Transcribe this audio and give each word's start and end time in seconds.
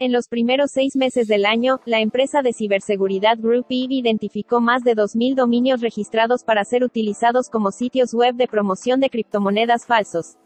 En 0.00 0.12
los 0.12 0.28
primeros 0.28 0.70
seis 0.70 0.94
meses 0.94 1.26
del 1.26 1.44
año, 1.44 1.80
la 1.84 1.98
empresa 1.98 2.40
de 2.40 2.52
ciberseguridad 2.52 3.36
Group 3.36 3.66
Eve 3.68 3.94
identificó 3.94 4.60
más 4.60 4.84
de 4.84 4.94
2.000 4.94 5.34
dominios 5.34 5.80
registrados 5.80 6.44
para 6.44 6.64
ser 6.64 6.84
utilizados 6.84 7.50
como 7.50 7.72
sitios 7.72 8.14
web 8.14 8.36
de 8.36 8.46
promoción 8.46 9.00
de 9.00 9.10
criptomonedas 9.10 9.86
falsos. 9.86 10.36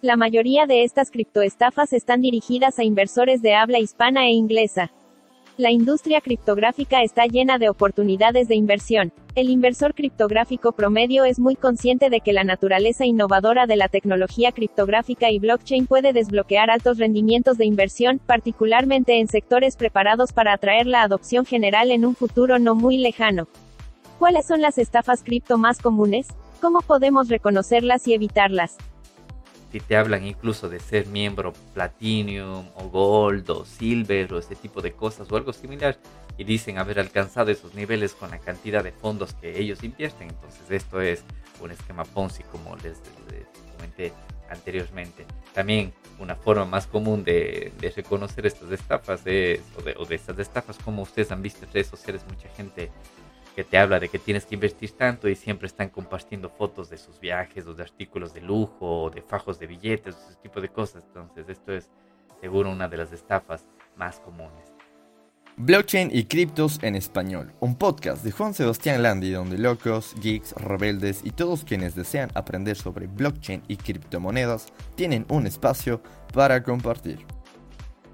La 0.00 0.16
mayoría 0.16 0.64
de 0.64 0.82
estas 0.82 1.10
criptoestafas 1.10 1.92
están 1.92 2.22
dirigidas 2.22 2.78
a 2.78 2.84
inversores 2.84 3.42
de 3.42 3.54
habla 3.54 3.80
hispana 3.80 4.28
e 4.28 4.30
inglesa. 4.30 4.90
La 5.58 5.70
industria 5.70 6.20
criptográfica 6.20 7.02
está 7.02 7.24
llena 7.24 7.56
de 7.56 7.70
oportunidades 7.70 8.46
de 8.46 8.56
inversión. 8.56 9.10
El 9.34 9.48
inversor 9.48 9.94
criptográfico 9.94 10.72
promedio 10.72 11.24
es 11.24 11.38
muy 11.38 11.56
consciente 11.56 12.10
de 12.10 12.20
que 12.20 12.34
la 12.34 12.44
naturaleza 12.44 13.06
innovadora 13.06 13.66
de 13.66 13.76
la 13.76 13.88
tecnología 13.88 14.52
criptográfica 14.52 15.30
y 15.30 15.38
blockchain 15.38 15.86
puede 15.86 16.12
desbloquear 16.12 16.68
altos 16.68 16.98
rendimientos 16.98 17.56
de 17.56 17.64
inversión, 17.64 18.18
particularmente 18.18 19.18
en 19.18 19.28
sectores 19.28 19.76
preparados 19.76 20.34
para 20.34 20.52
atraer 20.52 20.86
la 20.86 21.00
adopción 21.00 21.46
general 21.46 21.90
en 21.90 22.04
un 22.04 22.14
futuro 22.14 22.58
no 22.58 22.74
muy 22.74 22.98
lejano. 22.98 23.48
¿Cuáles 24.18 24.46
son 24.46 24.60
las 24.60 24.76
estafas 24.76 25.22
cripto 25.22 25.56
más 25.56 25.80
comunes? 25.80 26.26
¿Cómo 26.60 26.80
podemos 26.80 27.30
reconocerlas 27.30 28.06
y 28.08 28.12
evitarlas? 28.12 28.76
Si 29.72 29.80
te 29.80 29.96
hablan 29.96 30.26
incluso 30.26 30.68
de 30.68 30.80
ser 30.80 31.06
miembro 31.06 31.52
Platinum 31.74 32.66
o 32.76 32.88
Gold 32.88 33.50
o 33.50 33.64
Silver 33.64 34.32
o 34.34 34.38
ese 34.38 34.54
tipo 34.54 34.80
de 34.80 34.92
cosas 34.92 35.30
o 35.30 35.36
algo 35.36 35.52
similar 35.52 35.98
y 36.38 36.44
dicen 36.44 36.78
haber 36.78 37.00
alcanzado 37.00 37.50
esos 37.50 37.74
niveles 37.74 38.14
con 38.14 38.30
la 38.30 38.38
cantidad 38.38 38.84
de 38.84 38.92
fondos 38.92 39.34
que 39.34 39.58
ellos 39.58 39.82
invierten. 39.82 40.28
Entonces 40.28 40.70
esto 40.70 41.00
es 41.00 41.24
un 41.60 41.70
esquema 41.70 42.04
Ponzi 42.04 42.42
como 42.44 42.76
les, 42.76 43.00
comenté 43.76 44.12
anteriormente. 44.50 45.26
También 45.52 45.92
una 46.18 46.36
forma 46.36 46.64
más 46.64 46.86
común 46.86 47.24
de, 47.24 47.72
reconocer 47.94 48.46
estas 48.46 48.70
estafas 48.70 49.22
es, 49.26 49.60
o, 49.78 49.82
de, 49.82 49.94
o 49.98 50.04
de 50.04 50.14
estas 50.14 50.38
estafas 50.38 50.78
como 50.78 51.02
ustedes 51.02 51.30
han 51.32 51.42
visto 51.42 51.64
en 51.64 51.72
redes 51.72 51.88
sociales 51.88 52.24
mucha 52.28 52.48
gente 52.50 52.90
que 53.56 53.64
te 53.64 53.78
habla 53.78 53.98
de 53.98 54.10
que 54.10 54.18
tienes 54.18 54.44
que 54.44 54.54
invertir 54.54 54.90
tanto 54.90 55.30
y 55.30 55.34
siempre 55.34 55.66
están 55.66 55.88
compartiendo 55.88 56.50
fotos 56.50 56.90
de 56.90 56.98
sus 56.98 57.18
viajes 57.18 57.66
o 57.66 57.72
de 57.72 57.82
artículos 57.82 58.34
de 58.34 58.42
lujo 58.42 59.04
o 59.04 59.10
de 59.10 59.22
fajos 59.22 59.58
de 59.58 59.66
billetes, 59.66 60.14
ese 60.14 60.38
tipo 60.42 60.60
de 60.60 60.68
cosas. 60.68 61.02
Entonces 61.06 61.48
esto 61.48 61.72
es 61.72 61.90
seguro 62.38 62.70
una 62.70 62.86
de 62.86 62.98
las 62.98 63.12
estafas 63.12 63.66
más 63.96 64.20
comunes. 64.20 64.74
Blockchain 65.56 66.10
y 66.12 66.24
criptos 66.24 66.78
en 66.82 66.96
español, 66.96 67.50
un 67.60 67.76
podcast 67.76 68.22
de 68.22 68.30
Juan 68.30 68.52
Sebastián 68.52 69.02
Landi 69.02 69.30
donde 69.30 69.56
locos, 69.56 70.14
geeks, 70.20 70.52
rebeldes 70.52 71.22
y 71.24 71.30
todos 71.30 71.64
quienes 71.64 71.94
desean 71.94 72.28
aprender 72.34 72.76
sobre 72.76 73.06
blockchain 73.06 73.62
y 73.68 73.78
criptomonedas 73.78 74.70
tienen 74.96 75.24
un 75.30 75.46
espacio 75.46 76.02
para 76.34 76.62
compartir. 76.62 77.20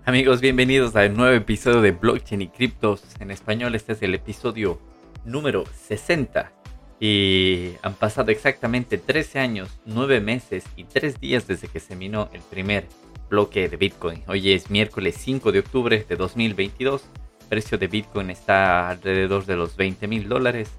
Amigos, 0.05 0.41
bienvenidos 0.41 0.95
a 0.95 1.01
un 1.07 1.15
nuevo 1.15 1.35
episodio 1.35 1.81
de 1.81 1.91
Blockchain 1.91 2.43
y 2.43 2.49
criptos 2.49 3.03
en 3.19 3.33
español. 3.33 3.75
Este 3.75 3.93
es 3.93 4.03
el 4.03 4.15
episodio 4.15 4.92
número 5.25 5.65
60. 5.87 6.53
Y 7.01 7.73
han 7.83 7.95
pasado 7.95 8.31
exactamente 8.31 8.97
13 8.97 9.41
años, 9.41 9.81
9 9.87 10.21
meses 10.21 10.65
y 10.77 10.85
3 10.85 11.21
días 11.21 11.47
desde 11.47 11.69
que 11.69 11.81
se 11.81 11.97
minó 11.97 12.29
el 12.33 12.43
primer 12.43 12.87
bloque 13.29 13.69
de 13.69 13.77
Bitcoin. 13.77 14.23
Hoy 14.29 14.53
es 14.53 14.71
miércoles 14.71 15.17
5 15.19 15.51
de 15.53 15.59
octubre 15.61 16.07
de 16.09 16.17
2022. 16.17 17.03
El 17.41 17.49
precio 17.49 17.77
de 17.77 17.89
Bitcoin 17.89 18.31
está 18.31 18.89
alrededor 18.89 19.47
de 19.47 19.57
los 19.57 19.77
20 19.77 20.07
mil 20.07 20.29
dólares. 20.29 20.71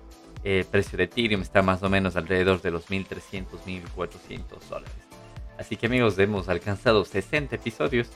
El 0.44 0.66
precio 0.66 0.97
de 0.97 1.05
Ethereum 1.05 1.41
está 1.41 1.61
más 1.61 1.83
o 1.83 1.89
menos 1.89 2.16
alrededor 2.16 2.61
de 2.61 2.72
los 2.72 2.89
1.300, 2.89 3.45
1.400 3.66 4.67
dólares. 4.69 4.94
Así 5.57 5.78
que 5.78 5.88
amigos, 5.88 6.17
hemos 6.19 6.50
alcanzado 6.50 7.05
60 7.05 7.55
episodios 7.55 8.09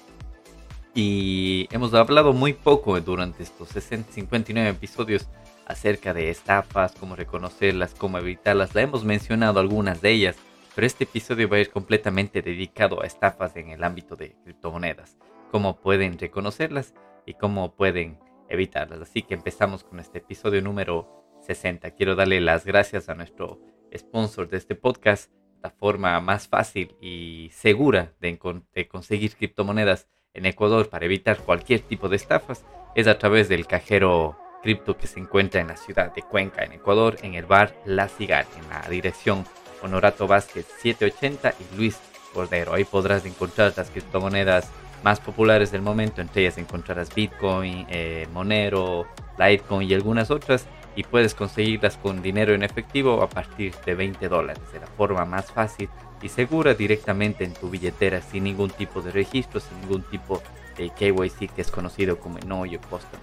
y 0.93 1.67
hemos 1.71 1.93
hablado 1.93 2.33
muy 2.33 2.53
poco 2.53 2.99
durante 2.99 3.43
estos 3.43 3.69
60, 3.69 4.11
59 4.11 4.69
episodios 4.69 5.27
acerca 5.67 6.13
de 6.13 6.29
estafas, 6.29 6.93
cómo 6.93 7.15
reconocerlas, 7.15 7.93
cómo 7.93 8.17
evitarlas. 8.17 8.73
La 8.73 8.81
hemos 8.81 9.03
mencionado 9.03 9.59
algunas 9.59 10.01
de 10.01 10.11
ellas, 10.11 10.37
pero 10.73 10.87
este 10.87 11.03
episodio 11.03 11.49
va 11.49 11.57
a 11.57 11.59
ir 11.59 11.69
completamente 11.69 12.41
dedicado 12.41 13.03
a 13.03 13.05
estafas 13.05 13.55
en 13.57 13.69
el 13.69 13.83
ámbito 13.83 14.15
de 14.15 14.35
criptomonedas, 14.43 15.17
cómo 15.51 15.81
pueden 15.81 16.17
reconocerlas 16.17 16.93
y 17.25 17.33
cómo 17.33 17.75
pueden 17.75 18.17
evitarlas. 18.49 19.01
Así 19.01 19.23
que 19.23 19.33
empezamos 19.33 19.83
con 19.83 19.99
este 19.99 20.19
episodio 20.19 20.61
número 20.61 21.25
60. 21.41 21.91
Quiero 21.91 22.15
darle 22.15 22.39
las 22.39 22.65
gracias 22.65 23.09
a 23.09 23.15
nuestro 23.15 23.59
sponsor 23.95 24.47
de 24.47 24.57
este 24.57 24.75
podcast. 24.75 25.31
La 25.61 25.71
forma 25.71 26.21
más 26.21 26.47
fácil 26.47 26.95
y 27.01 27.49
segura 27.51 28.13
de, 28.21 28.39
de 28.73 28.87
conseguir 28.87 29.35
criptomonedas 29.35 30.07
en 30.33 30.45
Ecuador 30.45 30.87
para 30.87 31.05
evitar 31.05 31.39
cualquier 31.39 31.81
tipo 31.81 32.07
de 32.07 32.15
estafas 32.15 32.63
es 32.95 33.07
a 33.07 33.17
través 33.17 33.49
del 33.49 33.67
cajero 33.67 34.37
cripto 34.61 34.97
que 34.97 35.07
se 35.07 35.19
encuentra 35.19 35.61
en 35.61 35.67
la 35.67 35.77
ciudad 35.77 36.13
de 36.13 36.21
Cuenca, 36.21 36.63
en 36.63 36.73
Ecuador, 36.73 37.17
en 37.21 37.35
el 37.35 37.45
bar 37.45 37.75
La 37.85 38.07
Cigar, 38.07 38.45
en 38.57 38.69
la 38.69 38.87
dirección 38.89 39.45
Honorato 39.81 40.27
Vázquez 40.27 40.65
780 40.81 41.53
y 41.59 41.75
Luis 41.77 41.97
Cordero. 42.33 42.73
Ahí 42.73 42.83
podrás 42.83 43.25
encontrar 43.25 43.73
las 43.75 43.89
criptomonedas 43.89 44.69
más 45.03 45.19
populares 45.19 45.71
del 45.71 45.81
momento, 45.81 46.21
entre 46.21 46.41
ellas 46.41 46.57
encontrarás 46.57 47.13
Bitcoin, 47.13 47.85
eh, 47.89 48.27
Monero, 48.33 49.07
Litecoin 49.37 49.89
y 49.89 49.93
algunas 49.93 50.31
otras, 50.31 50.65
y 50.95 51.03
puedes 51.03 51.35
conseguirlas 51.35 51.97
con 51.97 52.23
dinero 52.23 52.53
en 52.53 52.63
efectivo 52.63 53.21
a 53.21 53.29
partir 53.29 53.73
de 53.85 53.93
20 53.93 54.27
dólares, 54.27 54.63
de 54.73 54.79
la 54.79 54.87
forma 54.87 55.25
más 55.25 55.51
fácil 55.51 55.89
y 56.21 56.29
segura 56.29 56.73
directamente 56.73 57.43
en 57.43 57.53
tu 57.53 57.69
billetera 57.69 58.21
sin 58.21 58.45
ningún 58.45 58.71
tipo 58.71 59.01
de 59.01 59.11
registro, 59.11 59.59
sin 59.59 59.79
ningún 59.81 60.01
tipo 60.03 60.41
de 60.75 60.89
KYC 60.89 61.53
que 61.53 61.61
es 61.61 61.69
conocido 61.69 62.19
como 62.19 62.39
no 62.39 62.65
yo 62.65 62.79
custom. 62.81 63.19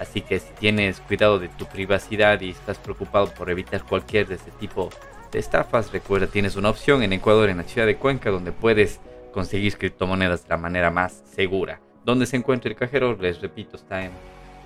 Así 0.00 0.20
que 0.20 0.38
si 0.38 0.52
tienes 0.54 1.00
cuidado 1.00 1.38
de 1.38 1.48
tu 1.48 1.66
privacidad 1.66 2.40
y 2.40 2.50
estás 2.50 2.78
preocupado 2.78 3.32
por 3.32 3.50
evitar 3.50 3.84
cualquier 3.84 4.26
de 4.26 4.34
este 4.36 4.50
tipo 4.52 4.90
de 5.32 5.38
estafas, 5.38 5.92
recuerda 5.92 6.26
tienes 6.26 6.56
una 6.56 6.70
opción 6.70 7.02
en 7.02 7.12
Ecuador, 7.12 7.48
en 7.48 7.58
la 7.58 7.64
ciudad 7.64 7.86
de 7.86 7.96
Cuenca, 7.96 8.30
donde 8.30 8.52
puedes 8.52 9.00
conseguir 9.32 9.76
criptomonedas 9.76 10.44
de 10.44 10.50
la 10.50 10.56
manera 10.56 10.90
más 10.90 11.22
segura. 11.34 11.80
¿Dónde 12.04 12.26
se 12.26 12.36
encuentra 12.36 12.70
el 12.70 12.76
cajero? 12.76 13.16
Les 13.20 13.40
repito, 13.40 13.76
está 13.76 14.04
en 14.04 14.12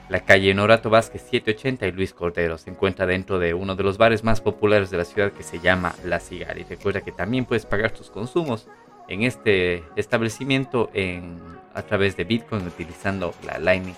la 0.09 0.21
calle 0.21 0.53
Norato 0.53 0.91
Vázquez 0.91 1.23
780 1.23 1.87
y 1.87 1.93
Luis 1.93 2.13
Cordero. 2.13 2.59
Se 2.59 2.71
encuentra 2.71 3.07
dentro 3.07 3.39
de 3.39 3.55
uno 3.55 3.77
de 3.77 3.85
los 3.85 3.97
bares 3.97 4.25
más 4.25 4.41
populares 4.41 4.91
de 4.91 4.99
la 4.99 5.05
ciudad 5.05 5.33
que 5.33 5.43
se 5.43 5.61
llama 5.61 5.95
La 6.05 6.21
Cigar. 6.21 6.59
Y 6.59 6.65
recuerda 6.65 7.01
que 7.01 7.13
también 7.13 7.45
puedes 7.45 7.65
pagar 7.65 7.93
tus 7.93 8.11
consumos 8.11 8.69
en 9.09 9.23
este 9.23 9.85
establecimiento 9.97 10.91
a 11.75 11.83
través 11.83 12.17
de 12.17 12.25
Bitcoin 12.25 12.67
utilizando 12.67 13.33
la 13.47 13.59
Lightning 13.59 13.95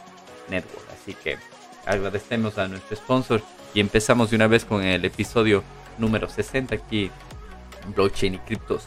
Network. 0.48 0.86
Así 0.92 1.14
que 1.14 1.38
agradecemos 1.86 2.58
a 2.58 2.68
nuestro 2.68 2.96
sponsor 2.96 3.42
y 3.74 3.80
empezamos 3.80 4.30
de 4.30 4.36
una 4.36 4.46
vez 4.46 4.64
con 4.64 4.82
el 4.82 5.04
episodio 5.04 5.62
número 5.98 6.28
60 6.28 6.74
aquí 6.74 7.10
Blockchain 7.94 8.34
y 8.34 8.38
Criptos 8.38 8.84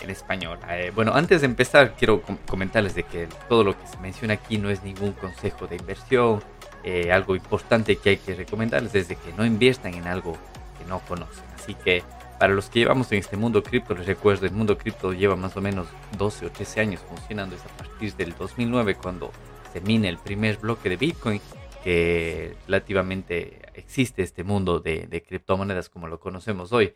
en 0.00 0.10
español. 0.10 0.58
Eh, 0.68 0.92
bueno, 0.94 1.12
antes 1.14 1.40
de 1.40 1.46
empezar 1.46 1.94
quiero 1.96 2.22
comentarles 2.46 2.94
de 2.94 3.04
que 3.04 3.28
todo 3.48 3.64
lo 3.64 3.78
que 3.78 3.86
se 3.86 3.96
menciona 3.98 4.34
aquí 4.34 4.58
no 4.58 4.70
es 4.70 4.82
ningún 4.82 5.12
consejo 5.12 5.66
de 5.66 5.76
inversión. 5.76 6.42
Eh, 6.82 7.10
algo 7.10 7.34
importante 7.34 7.96
que 7.96 8.10
hay 8.10 8.16
que 8.18 8.34
recomendarles 8.34 8.94
es 8.94 9.08
de 9.08 9.16
que 9.16 9.32
no 9.38 9.46
inviertan 9.46 9.94
en 9.94 10.06
algo 10.06 10.36
que 10.78 10.84
no 10.84 11.00
conocen. 11.00 11.44
Así 11.54 11.74
que 11.74 12.02
para 12.38 12.52
los 12.52 12.68
que 12.68 12.80
llevamos 12.80 13.10
en 13.12 13.18
este 13.18 13.36
mundo 13.36 13.62
cripto, 13.62 13.94
les 13.94 14.06
recuerdo, 14.06 14.44
el 14.44 14.52
mundo 14.52 14.76
cripto 14.76 15.12
lleva 15.12 15.36
más 15.36 15.56
o 15.56 15.60
menos 15.60 15.86
12 16.18 16.46
o 16.46 16.50
13 16.50 16.80
años 16.80 17.00
funcionando, 17.08 17.56
es 17.56 17.62
a 17.62 17.68
partir 17.68 18.14
del 18.16 18.34
2009 18.36 18.96
cuando 18.96 19.30
termine 19.74 20.08
el 20.08 20.18
primer 20.18 20.58
bloque 20.58 20.88
de 20.88 20.96
Bitcoin, 20.96 21.40
que 21.82 22.54
relativamente 22.66 23.60
existe 23.74 24.22
este 24.22 24.44
mundo 24.44 24.78
de, 24.78 25.24
criptomonedas 25.26 25.88
como 25.88 26.06
lo 26.06 26.20
conocemos 26.20 26.72
hoy. 26.72 26.94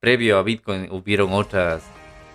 Previo 0.00 0.36
a 0.36 0.42
Bitcoin 0.42 0.90
hubieron 0.90 1.32
otras 1.32 1.84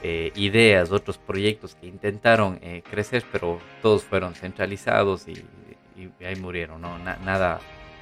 eh, 0.01 0.31
ideas, 0.35 0.91
otros 0.91 1.17
proyectos 1.17 1.75
que 1.75 1.87
intentaron 1.87 2.57
eh, 2.61 2.83
crecer, 2.89 3.25
pero 3.31 3.59
todos 3.81 4.03
fueron 4.03 4.33
centralizados 4.33 5.27
y, 5.27 5.43
ahí 6.25 6.35
murieron, 6.37 6.81
¿no? 6.81 6.97
nada 6.99 7.59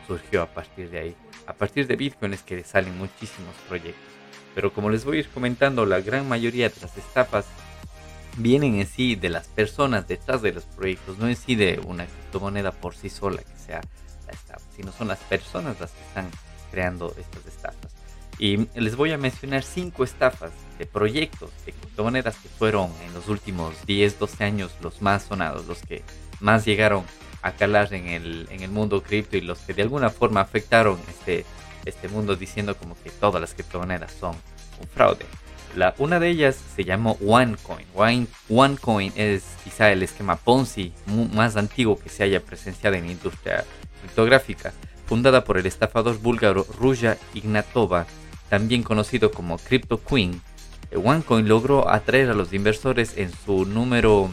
surgió 0.08 0.44
a 0.44 0.48
partir 0.48 0.92
de 0.92 1.00
ahí. 1.00 1.16
A 1.48 1.54
partir 1.54 1.88
de 1.88 1.96
Bitcoin 1.96 2.34
es 2.34 2.44
que 2.44 2.64
salen 2.64 2.98
muchísimos 2.98 3.56
proyectos. 3.68 4.14
Pero 4.54 4.72
como 4.72 4.92
les 4.92 5.06
voy 5.06 5.18
a 5.18 5.20
ir 5.22 5.30
comentando, 5.30 5.86
la 5.86 6.02
gran 6.02 6.28
mayoría 6.30 6.70
de 6.70 6.76
las 6.82 6.96
estafas 6.98 7.48
vienen 8.38 8.76
en 8.76 8.88
sí 8.88 9.16
de 9.16 9.30
las 9.30 9.48
personas 9.48 10.08
detrás 10.08 10.42
de 10.42 10.54
los 10.54 10.64
proyectos, 10.64 11.18
no 11.18 11.28
en 11.28 11.36
sí 11.36 11.56
de 11.56 11.80
una 11.86 12.06
criptomoneda 12.06 12.72
por 12.72 12.96
sí 12.96 13.10
sola 13.10 13.42
que 13.42 13.58
sea 13.66 13.82
la 14.26 14.34
estafa, 14.34 14.66
sino 14.76 14.92
son 14.92 15.08
las 15.08 15.20
personas 15.20 15.80
las 15.80 15.92
que 15.92 16.02
están 16.02 16.30
creando 16.72 17.14
estas 17.18 17.46
estafas. 17.46 17.92
Y 18.40 18.68
les 18.74 18.96
voy 18.96 19.12
a 19.12 19.18
mencionar 19.18 19.64
cinco 19.64 20.04
estafas 20.04 20.52
de 20.80 20.86
proyectos 20.88 21.52
de 21.66 21.72
criptomonedas 21.72 22.36
que 22.38 22.50
fueron 22.50 22.92
en 23.06 23.14
los 23.14 23.28
últimos 23.28 23.76
10, 23.86 24.18
12 24.18 24.44
años 24.44 24.72
los 24.82 25.02
más 25.02 25.24
sonados, 25.24 25.68
los 25.68 25.80
que 25.84 26.04
más 26.40 26.66
llegaron 26.66 27.06
a 27.44 27.52
calar 27.52 27.94
en 27.94 28.08
el, 28.08 28.48
en 28.50 28.64
el 28.64 28.72
mundo 28.72 29.04
cripto 29.04 29.38
y 29.38 29.42
los 29.42 29.60
que 29.60 29.74
de 29.74 29.84
alguna 29.84 30.10
forma 30.10 30.42
afectaron 30.42 31.00
este, 31.08 31.46
este 31.86 32.08
mundo 32.08 32.36
diciendo 32.36 32.76
como 32.76 32.96
que 33.04 33.12
todas 33.12 33.40
las 33.40 33.54
criptomonedas 33.54 34.12
son 34.14 34.36
un 34.82 34.88
fraude. 34.88 35.26
La, 35.76 35.96
una 35.98 36.20
de 36.20 36.30
ellas 36.30 36.56
se 36.76 36.84
llamó 36.84 37.18
OneCoin. 37.26 37.88
One, 37.96 38.28
OneCoin 38.50 39.12
es 39.16 39.44
quizá 39.64 39.92
el 39.92 40.04
esquema 40.04 40.36
Ponzi 40.36 40.94
más 41.34 41.56
antiguo 41.56 41.98
que 41.98 42.10
se 42.10 42.24
haya 42.24 42.42
presenciado 42.42 42.96
en 42.96 43.06
la 43.06 43.12
industria 43.12 43.66
criptográfica, 44.02 44.74
fundada 45.08 45.44
por 45.44 45.58
el 45.58 45.66
estafador 45.66 46.20
búlgaro 46.20 46.66
Ruja 46.78 47.18
Ignatova, 47.34 48.06
también 48.50 48.84
conocido 48.84 49.32
como 49.32 49.58
Crypto 49.58 50.00
Queen. 50.04 50.42
OneCoin 50.96 51.48
logró 51.48 51.90
atraer 51.90 52.30
a 52.30 52.36
los 52.36 52.54
inversores 52.54 53.18
en 53.18 53.32
su 53.32 53.66
número, 53.66 54.30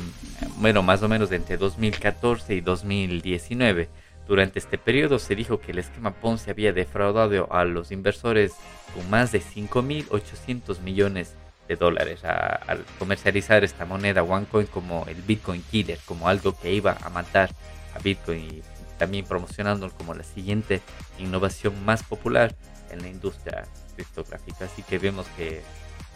bueno, 0.59 0.83
más 0.83 1.03
o 1.03 1.09
menos 1.09 1.33
entre 1.33 1.57
2014 1.57 2.55
y 2.55 2.61
2019 2.61 3.89
durante 4.27 4.59
este 4.59 4.79
periodo 4.79 5.19
se 5.19 5.35
dijo 5.35 5.61
que 5.61 5.73
el 5.73 5.79
esquema 5.79 6.13
Ponzi 6.13 6.51
había 6.51 6.73
defraudado 6.73 7.53
a 7.53 7.65
los 7.65 7.91
inversores 7.91 8.53
con 8.95 9.09
más 9.11 9.33
de 9.33 9.41
5.800 9.41 10.81
millones 10.81 11.35
de 11.69 11.77
dólares 11.77 12.25
al 12.25 12.85
comercializar 12.99 13.63
esta 13.63 13.85
moneda 13.85 14.23
OneCoin 14.23 14.67
como 14.67 15.05
el 15.07 15.23
Bitcoin 15.23 15.63
Killer, 15.71 15.99
como 16.05 16.29
algo 16.29 16.59
que 16.59 16.73
iba 16.73 16.97
a 17.01 17.11
matar 17.11 17.51
a 17.95 17.99
Bitcoin 18.01 18.41
y 18.41 18.63
también 18.99 19.25
promocionándolo 19.25 19.93
como 19.95 20.15
la 20.15 20.25
siguiente 20.25 20.81
innovación 21.19 21.85
más 21.85 22.03
popular 22.03 22.55
en 22.91 23.03
la 23.03 23.09
industria 23.09 23.67
criptográfica. 23.95 24.65
Así 24.65 24.83
que 24.83 24.99
vemos 24.99 25.27
que 25.37 25.63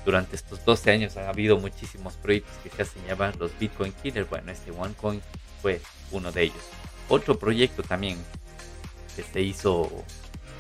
durante 0.05 0.37
estos 0.37 0.65
12 0.65 0.91
años 0.91 1.17
ha 1.17 1.29
habido 1.29 1.59
muchísimos 1.59 2.15
proyectos 2.15 2.53
que 2.63 2.71
se 2.71 2.83
hacen 2.83 3.07
llamar 3.07 3.37
los 3.37 3.57
Bitcoin 3.59 3.93
Killer. 4.03 4.27
Bueno, 4.27 4.53
este 4.53 4.71
OneCoin 4.71 5.23
fue 5.63 5.81
uno 6.11 6.31
de 6.31 6.43
ellos. 6.43 6.65
Otro 7.09 7.39
proyecto 7.39 7.83
también 7.83 8.19
que 9.15 9.23
se 9.23 9.43
hizo 9.43 9.91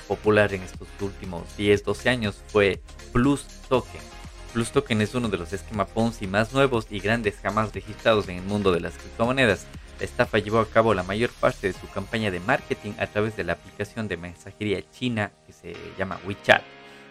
popular 0.07 0.53
en 0.53 0.63
estos 0.63 0.89
últimos 1.01 1.57
10, 1.57 1.85
12 1.85 2.11
años 2.11 2.43
fue 2.49 2.81
Plus 3.13 3.47
Token. 3.69 4.01
Plus 4.53 4.71
Token 4.71 5.01
es 5.01 5.15
uno 5.15 5.29
de 5.29 5.39
los 5.39 5.53
esquemas 5.53 5.89
Ponzi 5.91 6.27
más 6.27 6.53
nuevos 6.53 6.87
y 6.91 7.01
grandes 7.01 7.37
jamás 7.43 7.75
registrados 7.75 8.29
en 8.29 8.37
el 8.37 8.45
mundo 8.45 8.71
de 8.73 8.81
las 8.81 8.95
criptomonedas. 8.95 9.67
La 9.99 10.05
estafa 10.05 10.39
llevó 10.39 10.59
a 10.59 10.69
cabo 10.69 10.93
la 10.95 11.03
mayor 11.03 11.31
parte 11.31 11.69
de 11.69 11.73
su 11.73 11.89
campaña 11.89 12.31
de 12.31 12.41
marketing 12.41 12.93
a 12.99 13.07
través 13.07 13.37
de 13.37 13.45
la 13.45 13.55
aplicación 13.55 14.07
de 14.07 14.17
mensajería 14.17 14.89
china 14.91 15.33
que 15.47 15.53
se 15.53 15.75
llama 15.99 16.21
WeChat, 16.27 16.63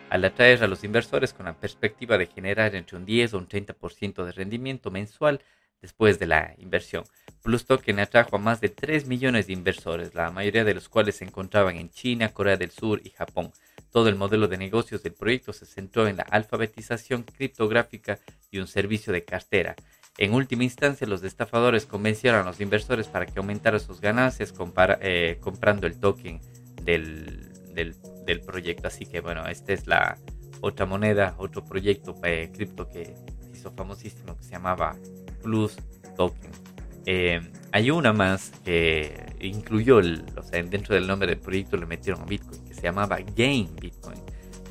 al 0.09 0.25
atraer 0.25 0.63
a 0.63 0.67
los 0.67 0.83
inversores 0.83 1.33
con 1.33 1.45
la 1.45 1.53
perspectiva 1.53 2.17
de 2.17 2.27
generar 2.27 2.75
entre 2.75 2.97
un 2.97 3.05
10 3.05 3.33
o 3.33 3.37
un 3.39 3.47
30% 3.47 4.25
de 4.25 4.31
rendimiento 4.31 4.91
mensual 4.91 5.41
después 5.83 6.17
de 6.17 6.25
la 6.25 6.55
inversión. 6.57 7.03
Plus 7.43 7.65
Token 7.65 7.99
atrajo 7.99 8.37
a 8.37 8.39
más 8.39 8.61
de 8.61 8.69
3 8.69 9.05
millones 9.05 9.47
de 9.47 9.53
inversores, 9.53 10.15
la 10.15 10.31
mayoría 10.31 10.63
de 10.63 10.73
los 10.73 10.87
cuales 10.87 11.17
se 11.17 11.25
encontraban 11.25 11.75
en 11.75 11.89
China, 11.89 12.29
Corea 12.29 12.55
del 12.55 12.71
Sur 12.71 13.01
y 13.03 13.09
Japón. 13.09 13.51
Todo 13.91 14.07
el 14.07 14.15
modelo 14.15 14.47
de 14.47 14.57
negocios 14.57 15.03
del 15.03 15.13
proyecto 15.13 15.51
se 15.51 15.65
centró 15.65 16.07
en 16.07 16.17
la 16.17 16.23
alfabetización 16.23 17.23
criptográfica 17.23 18.17
y 18.49 18.59
un 18.59 18.67
servicio 18.67 19.11
de 19.11 19.25
cartera. 19.25 19.75
En 20.17 20.33
última 20.33 20.63
instancia, 20.63 21.05
los 21.05 21.21
estafadores 21.23 21.85
convencieron 21.85 22.41
a 22.41 22.45
los 22.45 22.61
inversores 22.61 23.07
para 23.07 23.25
que 23.25 23.39
aumentaran 23.39 23.79
sus 23.79 23.99
ganancias 23.99 24.53
eh, 25.01 25.37
comprando 25.41 25.85
el 25.85 25.99
token 25.99 26.39
del, 26.81 27.51
proyecto. 28.45 28.87
Así 28.87 29.05
que 29.05 29.19
bueno, 29.19 29.45
esta 29.47 29.73
es 29.73 29.85
la 29.85 30.17
otra 30.61 30.85
moneda, 30.85 31.35
otro 31.39 31.65
proyecto 31.65 32.15
eh, 32.23 32.51
cripto 32.53 32.87
que 32.87 33.13
hizo 33.53 33.71
famosísimo 33.71 34.37
que 34.37 34.43
se 34.43 34.51
llamaba 34.51 34.95
Plus 35.41 35.75
Token. 36.15 36.51
Eh, 37.05 37.41
hay 37.71 37.91
una 37.91 38.13
más 38.13 38.51
que 38.63 39.35
incluyó, 39.41 39.97
o 39.97 40.43
sea, 40.43 40.63
dentro 40.63 40.95
del 40.95 41.07
nombre 41.07 41.27
del 41.27 41.39
proyecto 41.39 41.75
le 41.75 41.85
metieron 41.85 42.25
Bitcoin, 42.25 42.63
que 42.63 42.73
se 42.73 42.81
llamaba 42.81 43.17
Game 43.35 43.69
Bitcoin. 43.81 44.19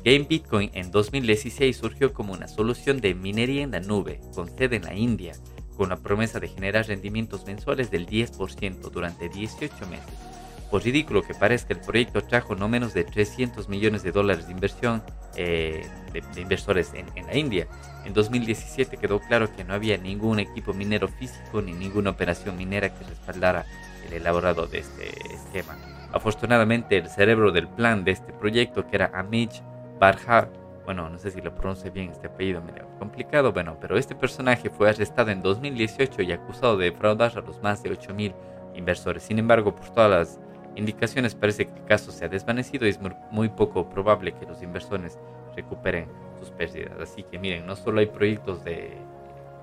Game 0.03 0.25
Bitcoin 0.27 0.69
en 0.73 0.91
2016 0.91 1.77
surgió 1.77 2.13
como 2.13 2.33
una 2.33 2.47
solución 2.47 2.99
de 2.99 3.13
minería 3.13 3.63
en 3.63 3.71
la 3.71 3.79
nube, 3.79 4.19
con 4.35 4.49
sede 4.49 4.77
en 4.77 4.83
la 4.83 4.95
India, 4.95 5.33
con 5.77 5.89
la 5.89 5.97
promesa 5.97 6.39
de 6.39 6.49
generar 6.49 6.87
rendimientos 6.87 7.45
mensuales 7.45 7.89
del 7.89 8.05
10% 8.05 8.89
durante 8.91 9.29
18 9.29 9.73
meses. 9.87 10.32
Por 10.73 10.83
ridículo 10.83 11.21
que 11.21 11.35
parezca, 11.35 11.71
el 11.71 11.81
proyecto 11.81 12.23
trajo 12.23 12.55
no 12.55 12.67
menos 12.67 12.95
de 12.95 13.03
300 13.03 13.69
millones 13.69 14.01
de 14.01 14.11
dólares 14.11 14.47
de 14.47 14.53
inversión 14.53 15.03
eh, 15.35 15.87
de, 16.11 16.41
inversores 16.41 16.91
en, 16.95 17.27
la 17.27 17.37
India. 17.37 17.67
En 18.05 18.13
2017 18.15 18.97
quedó 18.97 19.19
claro 19.19 19.55
que 19.55 19.63
no 19.63 19.75
había 19.75 19.99
ningún 19.99 20.39
equipo 20.39 20.73
minero 20.73 21.07
físico 21.07 21.61
ni 21.61 21.73
ninguna 21.73 22.09
operación 22.09 22.57
minera 22.57 22.89
que 22.89 23.05
respaldara 23.05 23.67
el 24.07 24.13
elaborado 24.13 24.65
de 24.65 24.79
este 24.79 25.09
esquema. 25.31 25.77
Afortunadamente, 26.11 26.97
el 26.97 27.07
cerebro 27.07 27.51
del 27.51 27.67
plan 27.67 28.03
de 28.03 28.13
este 28.13 28.33
proyecto, 28.33 28.87
que 28.87 28.95
era 28.95 29.11
Amish 29.13 29.61
Barhar, 29.99 30.49
bueno, 30.85 31.07
no 31.07 31.19
sé 31.19 31.29
si 31.29 31.39
lo 31.39 31.53
pronuncie 31.53 31.91
bien 31.91 32.09
este 32.09 32.25
apellido, 32.25 32.63
medio 32.63 32.87
complicado, 32.97 33.53
bueno, 33.53 33.77
pero 33.79 33.95
este 33.95 34.15
personaje 34.15 34.71
fue 34.71 34.89
arrestado 34.89 35.29
en 35.29 35.43
2018 35.43 36.23
y 36.23 36.31
acusado 36.31 36.77
de 36.77 36.89
defraudar 36.89 37.37
a 37.37 37.41
los 37.41 37.61
más 37.61 37.83
de 37.83 37.91
8.000 37.91 38.33
inversores. 38.73 39.21
Sin 39.21 39.37
embargo, 39.37 39.75
por 39.75 39.87
todas 39.91 40.09
las 40.09 40.39
indicaciones 40.75 41.35
parece 41.35 41.65
que 41.67 41.79
el 41.79 41.85
caso 41.85 42.11
se 42.11 42.25
ha 42.25 42.29
desvanecido 42.29 42.85
y 42.85 42.89
es 42.89 42.99
muy 43.31 43.49
poco 43.49 43.89
probable 43.89 44.33
que 44.33 44.45
los 44.45 44.61
inversores 44.61 45.17
recuperen 45.55 46.07
sus 46.39 46.49
pérdidas. 46.51 46.99
Así 46.99 47.23
que 47.23 47.39
miren, 47.39 47.65
no 47.65 47.75
solo 47.75 47.99
hay 47.99 48.07
proyectos 48.07 48.63
de, 48.63 48.97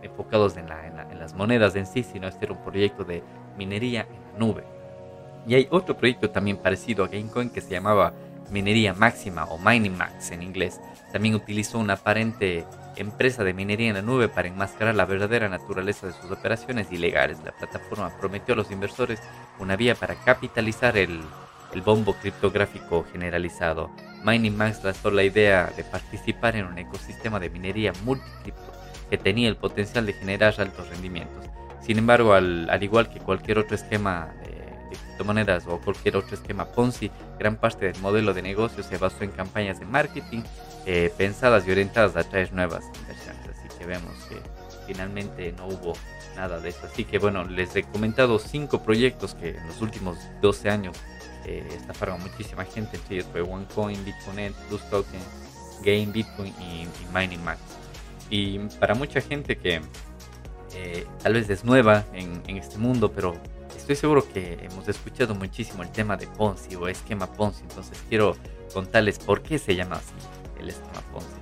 enfocados 0.03 0.57
en, 0.57 0.69
las 1.19 1.35
monedas 1.35 1.77
en 1.77 1.87
sí, 1.87 2.03
sino 2.03 2.29
este 2.29 2.47
era 2.47 2.55
un 2.55 2.62
proyecto 2.62 3.05
de 3.05 3.23
minería 3.57 4.03
en 4.03 4.33
la 4.33 4.39
nube. 4.39 4.65
Y 5.47 5.55
hay 5.55 5.69
otro 5.71 5.97
proyecto 5.97 6.31
también 6.31 6.57
parecido 6.57 7.05
a 7.05 7.09
Gamecoin 7.09 7.51
que 7.51 7.61
se 7.61 7.71
llamaba 7.71 8.13
Minería 8.51 8.95
Máxima 8.95 9.45
o 9.45 9.59
Mining 9.59 9.97
Max 9.97 10.31
en 10.33 10.43
inglés. 10.43 10.81
También 11.13 11.35
utilizó 11.35 11.79
una 11.79 11.95
aparente 11.95 12.65
empresa 12.97 13.45
de 13.45 13.55
minería 13.55 13.89
en 13.89 13.95
la 13.95 14.03
nube 14.03 14.29
para 14.29 14.49
enmascarar 14.49 14.95
la 14.95 15.05
verdadera 15.05 15.49
naturaleza 15.49 16.07
de 16.07 16.13
sus 16.13 16.31
operaciones 16.31 16.91
ilegales. 16.93 17.39
La 17.45 17.53
plataforma 17.53 18.11
prometió 18.19 18.55
a 18.55 18.57
los 18.57 18.71
inversores 18.71 19.21
una 19.59 19.77
vía 19.77 19.95
para 19.95 20.15
capitalizar 20.17 20.97
el, 20.97 21.21
el 21.73 21.83
bombo 21.83 22.15
criptográfico 22.15 23.05
generalizado. 23.13 23.91
Mining 24.25 24.57
Max 24.57 24.83
lanzó 24.85 25.11
la 25.11 25.25
idea 25.25 25.73
de 25.77 25.85
participar 25.85 26.57
en 26.57 26.67
un 26.67 26.79
ecosistema 26.79 27.41
de 27.41 27.51
minería 27.51 27.93
multicripto 28.05 28.73
que 29.09 29.19
tenía 29.19 29.49
el 29.49 29.57
potencial 29.57 30.07
de 30.07 30.13
generar 30.13 30.55
altos 30.59 30.89
rendimientos. 30.89 31.47
Sin 31.81 31.99
embargo, 31.99 32.35
al, 32.35 32.69
al 32.71 32.83
igual 32.83 33.11
que 33.11 33.19
cualquier 33.19 33.59
otro 33.59 33.75
esquema 33.75 34.33
de, 34.45 34.61
criptomonedas 35.21 35.67
o 35.67 35.79
cualquier 35.81 36.17
otro 36.17 36.35
esquema 36.35 36.67
Ponzi, 36.67 37.11
gran 37.39 37.57
parte 37.57 37.87
del 37.87 38.01
modelo 38.01 38.33
de 38.35 38.43
negocio 38.43 38.83
se 38.83 38.97
basó 38.99 39.25
en 39.25 39.31
campañas 39.31 39.79
de 39.79 39.87
marketing 39.87 40.43
eh, 40.93 41.13
pensadas 41.17 41.69
y 41.69 41.71
orientadas 41.71 42.17
a 42.17 42.29
traer 42.29 42.53
nuevas 42.53 42.85
inversiones. 42.99 43.47
Así 43.49 43.79
que 43.79 43.87
vemos 43.87 44.13
que 44.29 44.41
finalmente 44.89 45.53
no 45.53 45.69
hubo 45.69 45.93
nada 46.35 46.59
de 46.59 46.71
eso. 46.71 46.81
Así 46.85 47.05
que 47.05 47.21
bueno, 47.21 47.45
les 47.45 47.77
he 47.77 47.85
comentado 47.85 48.41
cinco 48.41 48.83
proyectos 48.83 49.37
que 49.37 49.51
en 49.51 49.67
los 49.69 49.81
últimos 49.83 50.19
12 50.43 50.69
años 50.69 50.97
eh, 51.47 51.65
estafaron 51.77 52.20
a 52.20 52.25
muchísima 52.25 52.65
gente. 52.65 52.97
Entre 52.97 53.19
ellos 53.19 53.29
fue 53.31 53.41
OneCoin, 53.41 54.05
Bitcoin, 54.05 54.53
Plus 54.69 54.82
Token, 54.91 55.20
Game 55.85 56.06
Bitcoin 56.06 56.53
y, 56.61 56.89
Mining 57.15 57.44
Max. 57.44 57.61
Y 58.29 58.59
para 58.81 58.97
mucha 58.97 59.20
gente 59.20 59.56
que 59.56 59.81
eh, 60.75 61.06
tal 61.23 61.35
vez 61.35 61.49
es 61.51 61.65
nueva 61.65 62.05
en, 62.13 62.43
en, 62.49 62.56
este 62.56 62.79
mundo, 62.79 63.13
pero 63.13 63.37
estoy 63.77 63.94
seguro 63.94 64.27
que 64.29 64.59
hemos 64.69 64.89
escuchado 64.89 65.37
muchísimo 65.37 65.85
el 65.85 65.91
tema 65.93 66.17
de 66.17 66.27
Ponzi 66.27 66.75
o 66.75 66.89
esquema 66.89 67.29
Ponzi. 67.29 67.63
Entonces 67.63 68.03
quiero 68.09 68.37
contarles 68.75 69.20
por 69.20 69.41
qué 69.41 69.56
se 69.56 69.77
llama 69.77 69.94
así 69.94 70.40
el 70.60 70.69
esquema 70.69 71.00
Ponzi. 71.12 71.40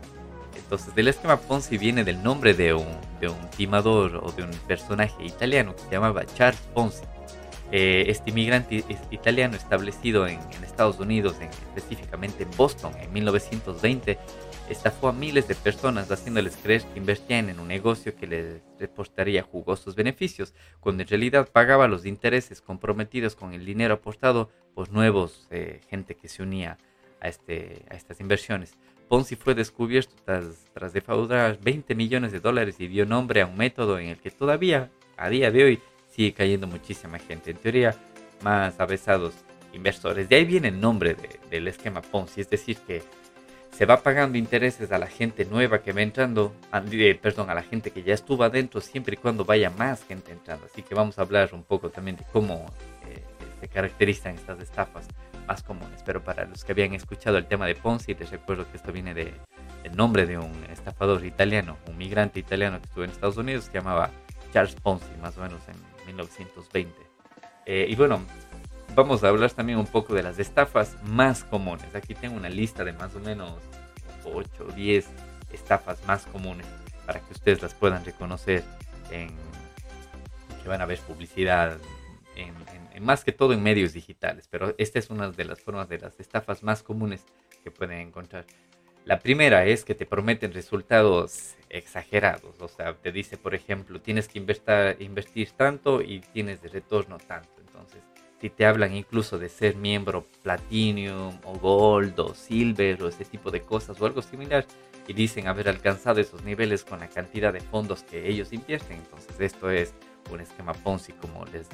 Entonces, 0.56 0.94
del 0.94 1.08
esquema 1.08 1.38
Ponzi 1.38 1.78
viene 1.78 2.04
del 2.04 2.22
nombre 2.22 2.54
de 2.54 2.74
un, 2.74 2.86
de 3.20 3.28
un 3.28 3.50
timador 3.56 4.20
o 4.22 4.32
de 4.32 4.42
un 4.42 4.50
personaje 4.66 5.24
italiano 5.24 5.74
que 5.74 5.82
se 5.82 5.90
llamaba 5.90 6.26
Charles 6.26 6.60
Ponzi. 6.74 7.04
Eh, 7.70 8.04
este 8.08 8.30
inmigrante 8.30 8.84
italiano 9.10 9.56
establecido 9.56 10.26
en, 10.26 10.40
Estados 10.62 11.00
Unidos, 11.00 11.34
específicamente 11.40 12.44
en 12.44 12.50
Boston, 12.56 12.92
en 13.00 13.12
1920, 13.12 14.16
estafó 14.70 15.08
a 15.08 15.12
miles 15.12 15.48
de 15.48 15.56
personas 15.56 16.08
haciéndoles 16.08 16.56
creer 16.56 16.82
que 16.82 17.00
invertían 17.00 17.48
en 17.48 17.58
un 17.58 17.66
negocio 17.66 18.14
que 18.14 18.28
les 18.28 18.62
reportaría 18.78 19.42
jugosos 19.42 19.96
beneficios, 19.96 20.54
cuando 20.78 21.02
en 21.02 21.08
realidad 21.08 21.48
pagaba 21.50 21.88
los 21.88 22.06
intereses 22.06 22.60
comprometidos 22.60 23.34
con 23.34 23.54
el 23.54 23.66
dinero 23.66 23.94
aportado 23.94 24.50
por 24.72 24.92
nuevos 24.92 25.48
eh, 25.50 25.80
gente 25.90 26.14
que 26.14 26.28
se 26.28 26.44
unía 26.44 26.78
a, 27.20 27.28
este, 27.28 27.84
a 27.90 27.94
estas 27.94 28.20
inversiones. 28.20 28.76
Ponzi 29.08 29.36
fue 29.36 29.54
descubierto 29.54 30.14
tras, 30.24 30.92
defraudar 30.92 31.58
20 31.60 31.94
millones 31.94 32.30
de 32.30 32.40
dólares 32.40 32.76
y 32.78 32.88
dio 32.88 33.06
nombre 33.06 33.40
a 33.40 33.46
un 33.46 33.56
método 33.56 33.98
en 33.98 34.08
el 34.08 34.18
que 34.18 34.30
todavía, 34.30 34.90
a 35.16 35.30
día 35.30 35.50
de 35.50 35.64
hoy, 35.64 35.80
sigue 36.10 36.34
cayendo 36.34 36.66
muchísima 36.66 37.18
gente. 37.18 37.50
En 37.50 37.56
teoría, 37.56 37.96
más 38.42 38.78
avesados 38.78 39.34
inversores. 39.72 40.28
De 40.28 40.36
ahí 40.36 40.44
viene 40.44 40.68
el 40.68 40.80
nombre 40.80 41.16
del 41.50 41.68
esquema 41.68 42.02
Ponzi, 42.02 42.42
es 42.42 42.50
decir, 42.50 42.76
que 42.86 43.02
se 43.70 43.86
va 43.86 44.02
pagando 44.02 44.36
intereses 44.36 44.90
a 44.92 44.98
la 44.98 45.06
gente 45.06 45.44
nueva 45.44 45.82
que 45.82 45.92
va 45.92 46.02
entrando, 46.02 46.52
perdón, 47.22 47.48
a 47.48 47.54
la 47.54 47.62
gente 47.62 47.90
que 47.90 48.02
ya 48.02 48.12
estuvo 48.12 48.42
adentro, 48.42 48.80
siempre 48.80 49.14
y 49.14 49.16
cuando 49.16 49.44
vaya 49.44 49.70
más 49.70 50.04
gente 50.04 50.32
entrando. 50.32 50.66
Así 50.66 50.82
que 50.82 50.94
vamos 50.94 51.18
a 51.18 51.22
hablar 51.22 51.50
un 51.52 51.62
poco 51.62 51.88
también 51.88 52.16
de 52.16 52.24
cómo 52.32 52.66
eh, 53.06 53.22
se 53.60 53.68
caracterizan 53.68 54.34
estas 54.34 54.60
estafas 54.60 55.06
más 55.48 55.62
comunes. 55.62 56.02
Pero 56.04 56.22
para 56.22 56.44
los 56.44 56.64
que 56.64 56.72
habían 56.72 56.94
escuchado 56.94 57.38
el 57.38 57.46
tema 57.46 57.66
de 57.66 57.74
Ponzi, 57.74 58.14
les 58.14 58.30
recuerdo 58.30 58.70
que 58.70 58.76
esto 58.76 58.92
viene 58.92 59.14
de, 59.14 59.34
el 59.82 59.96
nombre 59.96 60.26
de 60.26 60.38
un 60.38 60.64
estafador 60.70 61.24
italiano, 61.24 61.78
un 61.88 61.96
migrante 61.96 62.38
italiano 62.38 62.78
que 62.78 62.86
estuvo 62.86 63.04
en 63.04 63.10
Estados 63.10 63.38
Unidos, 63.38 63.64
se 63.64 63.72
llamaba 63.72 64.10
Charles 64.52 64.76
Ponzi, 64.76 65.10
más 65.20 65.36
o 65.38 65.40
menos 65.40 65.60
en 65.68 66.06
1920. 66.06 66.94
Eh, 67.66 67.86
y 67.88 67.96
bueno, 67.96 68.20
vamos 68.94 69.24
a 69.24 69.28
hablar 69.28 69.50
también 69.50 69.78
un 69.78 69.86
poco 69.86 70.14
de 70.14 70.22
las 70.22 70.38
estafas 70.38 70.96
más 71.02 71.42
comunes. 71.44 71.94
Aquí 71.94 72.14
tengo 72.14 72.36
una 72.36 72.48
lista 72.48 72.84
de 72.84 72.92
más 72.92 73.14
o 73.16 73.20
menos 73.20 73.54
8 74.24 74.66
o 74.68 74.72
10 74.72 75.08
estafas 75.52 76.04
más 76.06 76.26
comunes 76.26 76.66
para 77.06 77.20
que 77.20 77.32
ustedes 77.32 77.62
las 77.62 77.72
puedan 77.74 78.04
reconocer 78.04 78.62
en 79.10 79.30
que 80.62 80.68
van 80.68 80.82
a 80.82 80.86
ver 80.86 80.98
publicidad 80.98 81.78
más 83.00 83.24
que 83.24 83.32
todo 83.32 83.52
en 83.52 83.62
medios 83.62 83.92
digitales, 83.92 84.48
pero 84.50 84.74
esta 84.78 84.98
es 84.98 85.10
una 85.10 85.30
de 85.30 85.44
las 85.44 85.60
formas 85.60 85.88
de 85.88 85.98
las 85.98 86.18
estafas 86.20 86.62
más 86.62 86.82
comunes 86.82 87.24
que 87.62 87.70
pueden 87.70 87.98
encontrar. 88.00 88.46
La 89.04 89.20
primera 89.20 89.64
es 89.64 89.84
que 89.84 89.94
te 89.94 90.04
prometen 90.04 90.52
resultados 90.52 91.54
exagerados, 91.70 92.60
o 92.60 92.68
sea, 92.68 92.94
te 92.94 93.10
dice, 93.10 93.38
por 93.38 93.54
ejemplo, 93.54 94.00
tienes 94.00 94.28
que 94.28 94.38
invertir, 94.38 94.96
invertir 95.00 95.50
tanto 95.52 96.02
y 96.02 96.20
tienes 96.20 96.60
de 96.60 96.68
retorno 96.68 97.16
tanto. 97.18 97.50
Entonces, 97.66 98.02
si 98.40 98.50
te 98.50 98.66
hablan 98.66 98.94
incluso 98.94 99.38
de 99.38 99.48
ser 99.48 99.76
miembro 99.76 100.26
Platinum 100.42 101.38
o 101.44 101.58
Gold 101.58 102.20
o 102.20 102.34
Silver 102.34 103.02
o 103.02 103.08
ese 103.08 103.24
tipo 103.24 103.50
de 103.50 103.62
cosas 103.62 104.00
o 104.00 104.06
algo 104.06 104.22
similar, 104.22 104.66
y 105.08 105.14
dicen 105.14 105.48
haber 105.48 105.68
alcanzado 105.70 106.20
esos 106.20 106.44
niveles 106.44 106.84
con 106.84 107.00
la 107.00 107.08
cantidad 107.08 107.52
de 107.52 107.60
fondos 107.60 108.02
que 108.02 108.28
ellos 108.28 108.52
invierten, 108.52 108.98
entonces 108.98 109.40
esto 109.40 109.70
es 109.70 109.94
un 110.30 110.40
esquema 110.40 110.74
Ponzi 110.74 111.12
como 111.12 111.46
les, 111.46 111.66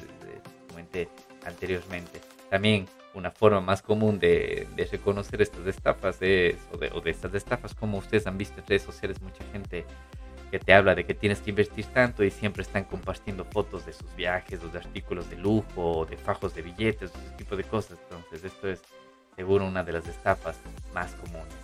comenté 0.75 1.09
anteriormente. 1.47 2.21
También 2.51 2.87
una 3.15 3.31
forma 3.31 3.61
más 3.61 3.81
común 3.81 4.19
de, 4.19 4.67
reconocer 4.91 5.41
estas 5.41 5.67
estafas 5.67 6.17
es, 6.21 6.57
o, 6.73 6.77
de, 6.77 6.91
o 6.93 7.01
de 7.01 7.11
estas 7.11 7.33
estafas, 7.35 7.75
como 7.75 7.99
ustedes 7.99 8.27
han 8.27 8.37
visto 8.37 8.61
en 8.61 8.67
redes 8.67 8.83
sociales, 8.83 9.23
mucha 9.23 9.45
gente 9.53 9.85
que 10.51 10.59
te 10.59 10.73
habla 10.73 10.95
de 10.95 11.05
que 11.05 11.15
tienes 11.15 11.41
que 11.41 11.51
invertir 11.51 11.87
tanto 11.87 12.25
y 12.25 12.31
siempre 12.31 12.63
están 12.63 12.85
compartiendo 12.85 13.45
fotos 13.45 13.87
de 13.87 13.93
sus 13.93 14.15
viajes 14.17 14.61
o 14.63 14.69
de 14.69 14.79
artículos 14.79 15.31
de 15.31 15.37
lujo 15.37 15.99
o 15.99 16.07
de 16.07 16.17
fajos 16.17 16.55
de 16.55 16.63
billetes, 16.63 17.11
ese 17.11 17.37
tipo 17.37 17.57
de 17.57 17.65
cosas. 17.65 17.99
Entonces 18.03 18.45
esto 18.45 18.69
es 18.69 18.83
seguro 19.37 19.65
una 19.67 19.85
de 19.85 19.93
las 19.93 20.09
estafas 20.09 20.57
más 20.93 21.13
comunes. 21.15 21.55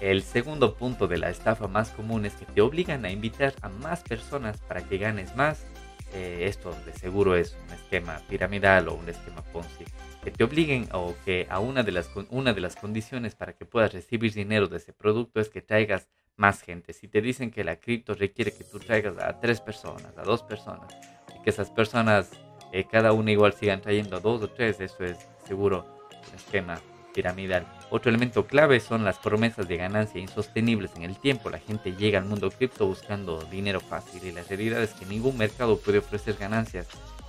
El 0.00 0.22
segundo 0.22 0.74
punto 0.74 1.06
de 1.08 1.18
la 1.18 1.28
estafa 1.28 1.68
más 1.68 1.90
común 1.90 2.24
es 2.24 2.34
que 2.34 2.46
te 2.46 2.60
obligan 2.60 3.04
a 3.04 3.10
invitar 3.10 3.54
a 3.62 3.68
más 3.68 4.02
personas 4.02 4.58
para 4.62 4.82
que 4.82 4.96
ganes 4.96 5.36
más 5.36 5.66
eh, 6.12 6.46
esto 6.46 6.74
de 6.84 6.92
seguro 6.92 7.36
es 7.36 7.56
un 7.66 7.74
esquema 7.74 8.20
piramidal 8.28 8.88
o 8.88 8.94
un 8.94 9.08
esquema 9.08 9.42
Ponzi, 9.42 9.84
que 10.22 10.30
te 10.30 10.44
obliguen 10.44 10.88
o 10.92 11.14
que 11.24 11.46
a 11.48 11.60
una 11.60 11.82
de, 11.82 11.92
las, 11.92 12.10
una 12.30 12.52
de 12.52 12.60
las 12.60 12.76
condiciones 12.76 13.34
para 13.34 13.52
que 13.52 13.64
puedas 13.64 13.92
recibir 13.92 14.32
dinero 14.32 14.66
de 14.68 14.78
ese 14.78 14.92
producto 14.92 15.40
es 15.40 15.48
que 15.48 15.62
traigas 15.62 16.08
más 16.36 16.62
gente. 16.62 16.92
Si 16.92 17.06
te 17.06 17.20
dicen 17.20 17.50
que 17.50 17.64
la 17.64 17.76
cripto 17.76 18.14
requiere 18.14 18.52
que 18.52 18.64
tú 18.64 18.78
traigas 18.78 19.18
a 19.18 19.38
tres 19.40 19.60
personas, 19.60 20.16
a 20.16 20.22
dos 20.22 20.42
personas, 20.42 20.92
y 21.38 21.42
que 21.42 21.50
esas 21.50 21.70
personas, 21.70 22.30
eh, 22.72 22.86
cada 22.90 23.12
una 23.12 23.30
igual 23.30 23.52
sigan 23.52 23.80
trayendo 23.80 24.16
a 24.16 24.20
dos 24.20 24.42
o 24.42 24.48
tres, 24.48 24.80
eso 24.80 25.04
es 25.04 25.18
seguro 25.46 25.84
un 26.10 26.34
esquema 26.34 26.80
piramidal. 27.12 27.66
Otro 27.90 28.10
elemento 28.10 28.46
clave 28.46 28.80
son 28.80 29.04
las 29.04 29.18
promesas 29.18 29.66
de 29.68 29.76
ganancia 29.76 30.20
insostenibles 30.20 30.92
en 30.96 31.02
el 31.02 31.16
tiempo. 31.16 31.50
La 31.50 31.58
gente 31.58 31.92
llega 31.92 32.18
al 32.18 32.24
mundo 32.24 32.50
cripto 32.50 32.86
buscando 32.86 33.40
dinero 33.44 33.80
fácil 33.80 34.24
y 34.24 34.32
la 34.32 34.42
realidad 34.44 34.82
es 34.82 34.92
que 34.92 35.06
ningún 35.06 35.36
mercado 35.36 35.78
puede 35.78 35.98
ofrecer 35.98 36.36
ganancias 36.36 36.86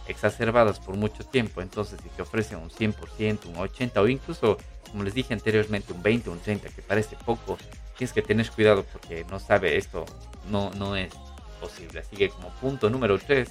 exacerbadas 0.07 0.79
por 0.79 0.95
mucho 0.95 1.23
tiempo. 1.23 1.61
Entonces, 1.61 1.99
si 2.01 2.09
te 2.09 2.21
ofrecen 2.21 2.59
un 2.59 2.69
100%, 2.69 3.45
un 3.45 3.55
80% 3.55 3.97
o 3.97 4.07
incluso, 4.07 4.57
como 4.89 5.03
les 5.03 5.13
dije 5.13 5.33
anteriormente, 5.33 5.93
un 5.93 6.03
20, 6.03 6.29
un 6.29 6.39
30, 6.39 6.69
que 6.69 6.81
parece 6.81 7.15
poco, 7.25 7.57
tienes 7.97 8.13
que 8.13 8.21
tener 8.21 8.49
cuidado 8.51 8.83
porque 8.91 9.25
no 9.29 9.39
sabe 9.39 9.77
esto, 9.77 10.05
no, 10.49 10.71
no 10.71 10.95
es 10.95 11.13
posible. 11.59 11.99
Así 11.99 12.15
que 12.15 12.29
como 12.29 12.49
punto 12.49 12.89
número 12.89 13.17
3, 13.19 13.49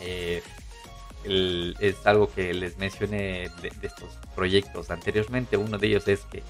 eh, 0.00 0.42
es 1.26 2.06
algo 2.06 2.32
que 2.32 2.54
les 2.54 2.78
mencioné 2.78 3.50
de, 3.60 3.72
estos 3.82 4.18
proyectos 4.34 4.90
anteriormente. 4.90 5.56
Uno 5.56 5.78
de 5.78 5.88
ellos 5.88 6.08
es 6.08 6.20
que 6.20 6.42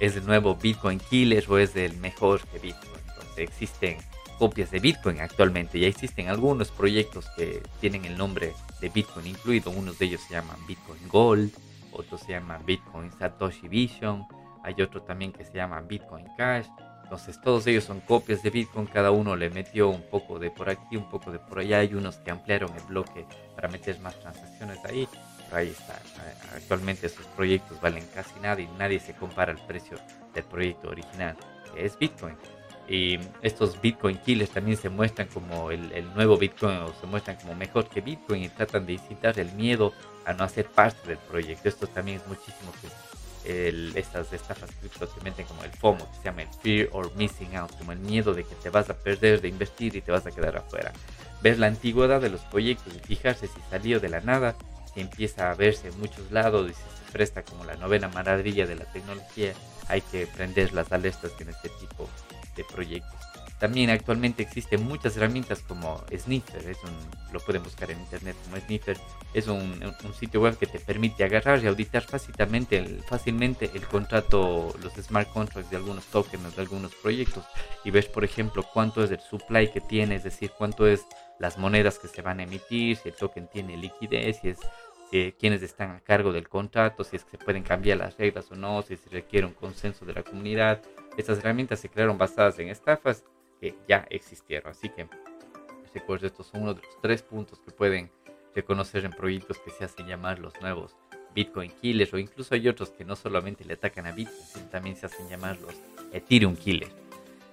es 0.00 0.16
el 0.16 0.26
nuevo 0.26 0.56
Bitcoin 0.56 0.98
Killer 0.98 1.44
o 1.48 1.58
es 1.58 1.76
el 1.76 1.96
mejor 1.98 2.40
que 2.48 2.58
Bitcoin. 2.58 3.00
Entonces 3.08 3.38
existen 3.38 3.98
copias 4.38 4.70
de 4.70 4.80
Bitcoin 4.80 5.20
actualmente. 5.20 5.78
Ya 5.78 5.86
existen 5.86 6.28
algunos 6.28 6.70
proyectos 6.70 7.26
que 7.36 7.62
tienen 7.80 8.04
el 8.04 8.16
nombre 8.16 8.52
de 8.80 8.88
Bitcoin 8.88 9.26
incluido. 9.26 9.70
Unos 9.70 9.98
de 9.98 10.06
ellos 10.06 10.20
se 10.22 10.34
llaman 10.34 10.56
Bitcoin 10.66 11.08
Gold, 11.08 11.52
otros 11.92 12.20
se 12.20 12.32
llaman 12.32 12.64
Bitcoin 12.64 13.10
Satoshi 13.12 13.68
Vision. 13.68 14.24
Hay 14.62 14.80
otro 14.80 15.02
también 15.02 15.32
que 15.32 15.44
se 15.44 15.52
llama 15.52 15.80
Bitcoin 15.80 16.26
Cash. 16.36 16.66
Entonces 17.04 17.40
todos 17.40 17.66
ellos 17.66 17.84
son 17.84 18.00
copias 18.00 18.42
de 18.42 18.50
Bitcoin, 18.50 18.86
cada 18.86 19.10
uno 19.10 19.36
le 19.36 19.50
metió 19.50 19.88
un 19.88 20.02
poco 20.02 20.38
de 20.38 20.50
por 20.50 20.70
aquí, 20.70 20.96
un 20.96 21.08
poco 21.08 21.30
de 21.30 21.38
por 21.38 21.60
allá. 21.60 21.78
Hay 21.78 21.94
unos 21.94 22.16
que 22.16 22.30
ampliaron 22.30 22.74
el 22.74 22.82
bloque 22.84 23.26
para 23.54 23.68
meter 23.68 24.00
más 24.00 24.18
transacciones 24.18 24.84
ahí. 24.84 25.06
Pero 25.44 25.56
ahí 25.56 25.68
está. 25.68 26.00
Actualmente 26.56 27.06
esos 27.06 27.26
proyectos 27.26 27.80
valen 27.80 28.04
casi 28.14 28.40
nada 28.40 28.60
y 28.60 28.66
nadie 28.78 28.98
se 28.98 29.14
compara 29.14 29.52
al 29.52 29.64
precio 29.66 29.98
del 30.34 30.44
proyecto 30.44 30.88
original, 30.88 31.36
que 31.72 31.84
es 31.84 31.98
Bitcoin. 31.98 32.36
Y 32.88 33.18
estos 33.42 33.80
Bitcoin 33.80 34.18
killers 34.18 34.50
también 34.50 34.76
se 34.76 34.88
muestran 34.88 35.28
como 35.28 35.70
el, 35.70 36.12
nuevo 36.14 36.36
Bitcoin 36.36 36.78
o 36.78 36.92
se 37.00 37.06
muestran 37.06 37.36
como 37.36 37.54
mejor 37.54 37.88
que 37.88 38.00
Bitcoin 38.00 38.44
y 38.44 38.48
tratan 38.48 38.86
de 38.86 38.94
incitar 38.94 39.38
el 39.38 39.52
miedo 39.52 39.92
a 40.26 40.32
no 40.32 40.44
hacer 40.44 40.66
parte 40.66 41.08
del 41.08 41.18
proyecto. 41.18 41.68
Esto 41.68 41.86
también 41.86 42.18
es 42.18 42.26
muchísimo 42.26 42.72
que 42.80 42.88
estas 43.44 44.32
estafas 44.32 44.70
cripto 44.80 45.06
se 45.06 45.20
meten 45.22 45.46
como 45.46 45.64
el 45.64 45.70
FOMO, 45.70 46.10
que 46.10 46.16
se 46.18 46.24
llama 46.24 46.42
el 46.42 46.48
Fear 46.48 46.88
or 46.92 47.14
Missing 47.16 47.56
Out, 47.56 47.76
como 47.76 47.92
el 47.92 47.98
miedo 47.98 48.32
de 48.32 48.44
que 48.44 48.54
te 48.56 48.70
vas 48.70 48.88
a 48.90 48.94
perder 48.94 49.40
de 49.40 49.48
invertir 49.48 49.94
y 49.96 50.00
te 50.00 50.12
vas 50.12 50.26
a 50.26 50.30
quedar 50.30 50.56
afuera. 50.56 50.92
Ver 51.42 51.58
la 51.58 51.66
antigüedad 51.66 52.20
de 52.20 52.30
los 52.30 52.40
proyectos 52.42 52.94
y 52.94 53.00
fijarse 53.00 53.46
si 53.46 53.60
salió 53.70 54.00
de 54.00 54.08
la 54.08 54.20
nada, 54.20 54.56
si 54.92 55.00
empieza 55.00 55.50
a 55.50 55.54
verse 55.54 55.88
en 55.88 55.98
muchos 56.00 56.30
lados 56.30 56.70
y 56.70 56.74
si 56.74 56.80
se 56.80 57.12
presta 57.12 57.42
como 57.42 57.64
la 57.64 57.76
novena 57.76 58.08
maravilla 58.08 58.66
de 58.66 58.76
la 58.76 58.84
tecnología, 58.84 59.52
hay 59.88 60.00
que 60.00 60.26
prender 60.26 60.72
las 60.72 60.90
alertas 60.92 61.32
en 61.40 61.50
este 61.50 61.68
tipo 61.68 62.08
de 62.56 62.64
proyectos. 62.64 63.20
También 63.58 63.88
actualmente 63.90 64.42
existen 64.42 64.84
muchas 64.84 65.16
herramientas 65.16 65.60
como 65.60 66.02
Sniffer, 66.12 66.68
es 66.68 66.78
un, 66.82 66.90
lo 67.32 67.40
pueden 67.40 67.62
buscar 67.62 67.90
en 67.90 68.00
internet 68.00 68.36
como 68.44 68.56
Sniffer, 68.56 68.98
es 69.32 69.46
un, 69.46 69.80
sitio 70.18 70.40
web 70.40 70.58
que 70.58 70.66
te 70.66 70.80
permite 70.80 71.24
agarrar 71.24 71.62
y 71.62 71.66
auditar 71.66 72.02
fácilmente 72.02 72.78
el, 72.78 73.02
fácilmente 73.04 73.70
el 73.72 73.86
contrato, 73.86 74.74
los 74.82 74.92
smart 74.94 75.28
contracts 75.32 75.70
de 75.70 75.76
algunos 75.76 76.04
tokens 76.06 76.54
de 76.54 76.62
algunos 76.62 76.94
proyectos 76.96 77.44
y 77.84 77.90
ves 77.90 78.06
por 78.06 78.24
ejemplo 78.24 78.64
cuánto 78.72 79.02
es 79.02 79.10
el 79.10 79.20
supply 79.20 79.68
que 79.70 79.80
tiene, 79.80 80.16
es 80.16 80.24
decir, 80.24 80.50
cuánto 80.56 80.86
es 80.86 81.06
las 81.38 81.56
monedas 81.56 81.98
que 81.98 82.08
se 82.08 82.22
van 82.22 82.40
a 82.40 82.42
emitir, 82.42 82.96
si 82.96 83.08
el 83.08 83.14
token 83.14 83.48
tiene 83.48 83.76
liquidez, 83.76 84.40
si 84.40 84.48
es 84.48 84.58
quienes 85.38 85.62
están 85.62 85.92
a 85.92 86.00
cargo 86.00 86.32
del 86.32 86.48
contrato, 86.48 87.04
si 87.04 87.16
es 87.16 87.24
que 87.24 87.36
se 87.36 87.44
pueden 87.44 87.62
cambiar 87.62 87.98
las 87.98 88.16
reglas 88.16 88.50
o 88.50 88.56
no, 88.56 88.82
si 88.82 88.96
se 88.96 89.08
requiere 89.10 89.46
un 89.46 89.52
consenso 89.52 90.04
de 90.04 90.12
la 90.12 90.24
comunidad. 90.24 90.82
Estas 91.16 91.38
herramientas 91.38 91.78
se 91.78 91.88
crearon 91.88 92.18
basadas 92.18 92.58
en 92.58 92.68
estafas 92.68 93.22
ya 93.88 94.06
existieron. 94.10 94.70
Así 94.70 94.88
que 94.88 95.06
recuerdo, 95.94 96.26
estos 96.26 96.48
son 96.48 96.62
uno 96.62 96.74
de 96.74 96.82
los 96.82 97.00
tres 97.00 97.22
puntos 97.22 97.60
que 97.60 97.70
pueden 97.70 98.10
reconocer 98.54 99.04
en 99.04 99.12
proyectos 99.12 99.58
que 99.58 99.70
se 99.70 99.84
hacen 99.84 100.06
llamar 100.06 100.38
los 100.38 100.52
nuevos 100.60 100.96
Bitcoin 101.34 101.70
Killers 101.80 102.12
o 102.14 102.18
incluso 102.18 102.54
hay 102.54 102.68
otros 102.68 102.90
que 102.90 103.04
no 103.04 103.16
solamente 103.16 103.64
le 103.64 103.74
atacan 103.74 104.06
a 104.06 104.12
Bitcoin, 104.12 104.46
sino 104.52 104.66
también 104.66 104.96
se 104.96 105.06
hacen 105.06 105.28
llamar 105.28 105.58
los 105.60 105.74
Ethereum 106.12 106.56
Killers. 106.56 106.92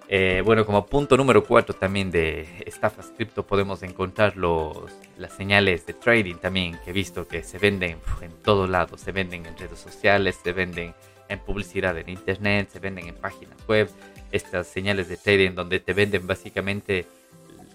Eh, 0.08 0.42
bueno, 0.44 0.66
como 0.66 0.86
punto 0.86 1.16
número 1.16 1.44
cuatro 1.44 1.74
también 1.74 2.12
de 2.12 2.46
estafas 2.66 3.14
cripto 3.16 3.48
podemos 3.48 3.82
encontrar 3.82 4.36
los, 4.36 4.92
las 5.18 5.32
señales 5.34 5.86
de 5.86 5.94
trading 5.94 6.36
también 6.36 6.78
que 6.84 6.90
he 6.90 6.94
visto 6.94 7.28
que 7.28 7.44
se 7.44 7.58
venden 7.58 7.98
en 8.20 8.32
todos 8.44 8.70
lados, 8.70 9.00
se 9.00 9.14
venden 9.14 9.46
en 9.46 9.58
redes 9.58 9.80
sociales, 9.80 10.38
se 10.44 10.52
venden 10.52 10.94
en 11.32 11.40
publicidad 11.40 11.98
en 11.98 12.10
internet, 12.10 12.70
se 12.72 12.80
venden 12.80 13.08
en 13.08 13.16
páginas 13.16 13.58
web, 13.68 13.90
estas 14.32 14.68
señales 14.68 15.08
de 15.08 15.18
trading 15.18 15.52
donde 15.52 15.80
te 15.80 15.94
venden 15.94 16.28
básicamente, 16.28 17.06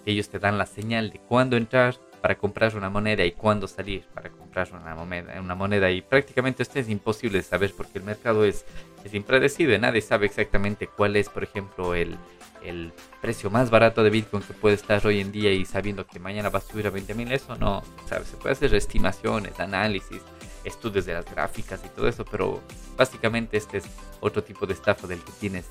ellos 0.04 0.28
te 0.28 0.38
dan 0.38 0.58
la 0.58 0.66
señal 0.66 1.10
de 1.10 1.18
cuándo 1.18 1.56
entrar 1.56 1.96
para 2.20 2.36
comprar 2.36 2.76
una 2.76 2.90
moneda 2.90 3.24
y 3.24 3.32
cuándo 3.32 3.68
salir 3.68 4.04
para 4.12 4.30
comprar 4.30 4.68
una 4.72 4.94
moneda, 4.94 5.40
una 5.40 5.54
moneda 5.54 5.90
y 5.90 6.02
prácticamente 6.02 6.62
esto 6.62 6.78
es 6.78 6.88
imposible 6.88 7.38
de 7.38 7.44
saber 7.44 7.72
porque 7.76 7.98
el 7.98 8.04
mercado 8.04 8.44
es, 8.44 8.64
es 9.04 9.14
impredecible, 9.14 9.78
nadie 9.78 10.00
sabe 10.00 10.26
exactamente 10.26 10.86
cuál 10.88 11.16
es, 11.16 11.28
por 11.28 11.44
ejemplo, 11.44 11.94
el, 11.94 12.16
el 12.64 12.92
precio 13.20 13.50
más 13.50 13.70
barato 13.70 14.02
de 14.02 14.10
Bitcoin 14.10 14.42
que 14.42 14.54
puede 14.54 14.74
estar 14.74 15.06
hoy 15.06 15.20
en 15.20 15.32
día 15.32 15.52
y 15.52 15.64
sabiendo 15.64 16.06
que 16.06 16.18
mañana 16.18 16.48
va 16.48 16.58
a 16.58 16.62
subir 16.62 16.86
a 16.86 16.90
20 16.90 17.14
mil, 17.14 17.30
eso 17.32 17.56
no, 17.56 17.82
¿sabes? 18.06 18.28
Se 18.28 18.36
puede 18.36 18.54
hacer 18.54 18.74
estimaciones, 18.74 19.58
análisis, 19.60 20.22
estudios 20.66 21.06
de 21.06 21.14
las 21.14 21.24
gráficas 21.24 21.80
y 21.84 21.88
todo 21.88 22.08
eso, 22.08 22.24
pero 22.24 22.60
básicamente 22.96 23.56
este 23.56 23.78
es 23.78 23.84
otro 24.20 24.42
tipo 24.42 24.66
de 24.66 24.74
estafa 24.74 25.06
del 25.06 25.20
que 25.20 25.32
tienes 25.32 25.66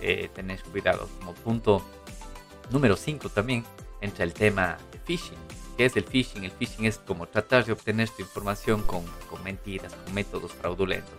eh, 0.00 0.28
tener 0.34 0.60
cuidado. 0.64 1.08
Como 1.18 1.34
punto 1.34 1.82
número 2.70 2.96
5 2.96 3.28
también 3.28 3.64
entra 4.00 4.24
el 4.24 4.32
tema 4.32 4.78
de 4.90 4.98
phishing. 4.98 5.38
¿Qué 5.76 5.86
es 5.86 5.96
el 5.96 6.04
phishing? 6.04 6.44
El 6.44 6.52
phishing 6.52 6.86
es 6.86 6.98
como 6.98 7.26
tratar 7.26 7.64
de 7.64 7.72
obtener 7.72 8.08
tu 8.10 8.22
información 8.22 8.82
con, 8.82 9.04
con 9.30 9.42
mentiras, 9.42 9.92
con 9.94 10.14
métodos 10.14 10.52
fraudulentos. 10.52 11.14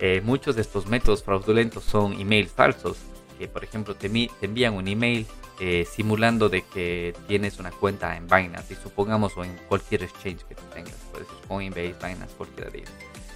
Eh, 0.00 0.20
muchos 0.24 0.56
de 0.56 0.62
estos 0.62 0.86
métodos 0.86 1.22
fraudulentos 1.22 1.84
son 1.84 2.20
emails 2.20 2.50
falsos 2.50 2.96
que 3.38 3.48
por 3.48 3.64
ejemplo 3.64 3.94
te, 3.94 4.08
te 4.08 4.46
envían 4.46 4.74
un 4.74 4.88
email 4.88 5.26
eh, 5.60 5.86
simulando 5.88 6.48
de 6.48 6.62
que 6.62 7.14
tienes 7.28 7.58
una 7.58 7.70
cuenta 7.70 8.16
en 8.16 8.26
Binance 8.26 8.74
y 8.74 8.76
supongamos 8.76 9.36
o 9.36 9.44
en 9.44 9.56
cualquier 9.68 10.02
exchange 10.02 10.44
que 10.44 10.54
tú 10.54 10.62
tengas, 10.72 10.94
puede 11.12 11.24
ser 11.24 11.34
Coinbase, 11.46 11.94
Binance, 11.94 12.34
cualquiera 12.36 12.70
de. 12.70 12.84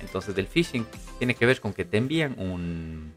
Entonces 0.00 0.36
el 0.36 0.46
phishing 0.46 0.86
tiene 1.18 1.34
que 1.34 1.46
ver 1.46 1.60
con 1.60 1.72
que 1.72 1.84
te 1.84 1.96
envían 1.96 2.34
un, 2.38 3.12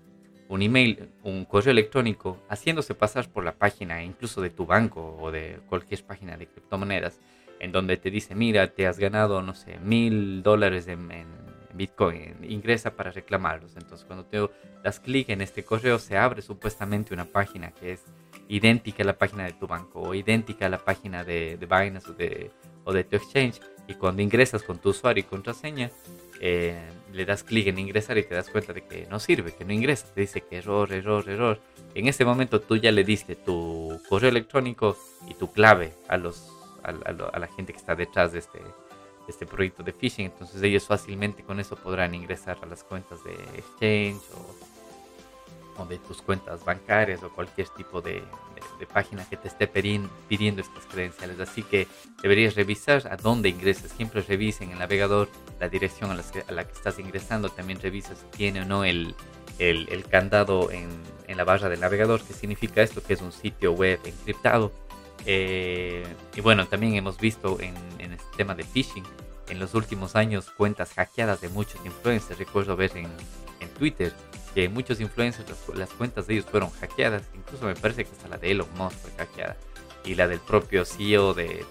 un 0.49 0.61
email, 0.61 1.09
un 1.23 1.45
correo 1.45 1.71
electrónico 1.71 2.37
haciéndose 2.49 2.93
pasar 2.93 3.29
por 3.29 3.43
la 3.43 3.53
página 3.53 4.03
incluso 4.03 4.41
de 4.41 4.49
tu 4.49 4.65
banco 4.65 5.17
o 5.19 5.31
de 5.31 5.59
cualquier 5.67 6.03
página 6.03 6.37
de 6.37 6.47
criptomonedas 6.47 7.19
en 7.61 7.71
donde 7.71 7.95
te 7.95 8.09
dice, 8.09 8.33
mira, 8.33 8.73
te 8.73 8.87
has 8.87 8.97
ganado, 8.97 9.43
no 9.43 9.53
sé, 9.53 9.77
mil 9.83 10.41
dólares 10.41 10.87
en, 10.87 11.09
Bitcoin, 11.73 12.37
ingresa 12.43 12.95
para 12.95 13.11
reclamarlos. 13.11 13.75
Entonces 13.75 14.05
cuando 14.05 14.25
te 14.25 14.39
das 14.83 14.99
clic 14.99 15.29
en 15.29 15.41
este 15.41 15.63
correo 15.63 15.99
se 15.99 16.17
abre 16.17 16.41
supuestamente 16.41 17.13
una 17.13 17.25
página 17.25 17.71
que 17.71 17.93
es 17.93 18.03
idéntica 18.47 19.03
a 19.03 19.05
la 19.05 19.17
página 19.17 19.45
de 19.45 19.53
tu 19.53 19.67
banco 19.67 20.01
o 20.01 20.13
idéntica 20.13 20.65
a 20.65 20.69
la 20.69 20.79
página 20.79 21.23
de, 21.23 21.57
Binance 21.57 22.09
o 22.09 22.13
de, 22.13 22.51
o 22.83 22.93
de 22.93 23.03
tu 23.03 23.15
exchange. 23.15 23.59
Y 23.87 23.95
cuando 23.95 24.21
ingresas 24.21 24.63
con 24.63 24.79
tu 24.79 24.89
usuario 24.89 25.21
y 25.21 25.25
contraseña, 25.25 25.89
eh, 26.43 26.75
le 27.13 27.25
das 27.25 27.43
clic 27.43 27.67
en 27.67 27.77
ingresar 27.77 28.17
y 28.17 28.23
te 28.23 28.33
das 28.33 28.49
cuenta 28.49 28.73
de 28.73 28.83
que 28.83 29.05
no 29.09 29.19
sirve, 29.19 29.53
que 29.53 29.63
no 29.63 29.73
ingresa. 29.73 30.07
Te 30.13 30.21
dice 30.21 30.41
que 30.41 30.57
error, 30.57 30.91
error, 30.91 31.29
error. 31.29 31.61
En 31.93 32.07
ese 32.07 32.25
momento 32.25 32.61
tú 32.61 32.77
ya 32.77 32.91
le 32.91 33.03
diste 33.03 33.35
tu 33.35 34.01
correo 34.09 34.29
electrónico 34.29 34.97
y 35.27 35.35
tu 35.35 35.51
clave 35.51 35.93
a, 36.07 36.17
los, 36.17 36.51
a, 36.83 37.39
la 37.39 37.47
gente 37.47 37.73
que 37.73 37.79
está 37.79 37.95
detrás 37.95 38.31
de 38.31 38.39
este, 38.39 38.57
de 38.57 38.65
este 39.31 39.45
proyecto 39.45 39.83
de 39.83 39.93
phishing. 39.93 40.25
Entonces 40.25 40.61
ellos 40.61 40.85
fácilmente 40.85 41.43
con 41.43 41.59
eso 41.59 41.75
podrán 41.75 42.13
ingresar 42.13 42.57
a 42.61 42.65
las 42.65 42.83
cuentas 42.83 43.23
de 43.23 43.33
exchange 43.57 44.21
o 44.35 44.71
de 45.85 45.97
tus 45.97 46.21
cuentas 46.21 46.63
bancarias 46.63 47.23
o 47.23 47.29
cualquier 47.29 47.67
tipo 47.69 48.01
de, 48.01 48.23
página 48.93 49.23
que 49.29 49.37
te 49.37 49.47
esté 49.47 49.67
pidiendo 49.67 50.61
estas 50.61 50.85
credenciales. 50.85 51.39
Así 51.39 51.61
que 51.61 51.87
deberías 52.21 52.55
revisar 52.55 53.07
a 53.11 53.15
dónde 53.15 53.49
ingresas. 53.49 53.91
Siempre 53.91 54.21
revisen 54.21 54.69
en 54.69 54.73
el 54.73 54.79
navegador 54.79 55.29
la 55.59 55.69
dirección 55.69 56.09
a 56.11 56.15
la, 56.15 56.63
que, 56.65 56.73
estás 56.73 56.97
ingresando. 56.97 57.49
También 57.49 57.79
revisa 57.79 58.15
si 58.15 58.25
tiene 58.35 58.61
o 58.61 58.65
no 58.65 58.83
el, 58.83 59.15
candado 60.09 60.71
en, 60.71 60.89
la 61.27 61.43
barra 61.43 61.69
del 61.69 61.79
navegador. 61.79 62.21
¿Qué 62.21 62.33
significa 62.33 62.81
esto? 62.81 63.03
Que 63.03 63.13
es 63.13 63.21
un 63.21 63.31
sitio 63.31 63.73
web 63.73 63.99
encriptado. 64.03 64.71
Eh, 65.27 66.03
y 66.35 66.41
bueno, 66.41 66.67
también 66.67 66.95
hemos 66.95 67.19
visto 67.19 67.59
en 67.59 67.75
este 67.99 68.37
tema 68.37 68.55
de 68.55 68.63
phishing 68.63 69.05
en 69.51 69.59
los 69.59 69.75
últimos 69.75 70.15
años 70.15 70.49
cuentas 70.49 70.93
hackeadas 70.93 71.41
de 71.41 71.49
muchos 71.49 71.85
influencers. 71.85 72.39
Recuerdo 72.39 72.77
ver 72.77 72.91
en, 72.95 73.05
en 73.59 73.69
Twitter 73.77 74.13
que 74.55 74.69
muchos 74.69 75.01
influencers, 75.01 75.47
las, 75.75 75.89
cuentas 75.89 76.25
de 76.25 76.35
ellos 76.35 76.45
fueron 76.45 76.69
hackeadas. 76.71 77.23
Incluso 77.35 77.65
me 77.65 77.75
parece 77.75 78.05
que 78.05 78.11
hasta 78.11 78.29
la 78.29 78.37
de 78.37 78.51
Elon 78.51 78.67
Musk 78.77 78.97
fue 78.97 79.11
hackeada. 79.17 79.57
Y 80.05 80.15
la 80.15 80.27
del 80.27 80.39
propio 80.39 80.85
CEO 80.85 81.33
de, 81.33 81.65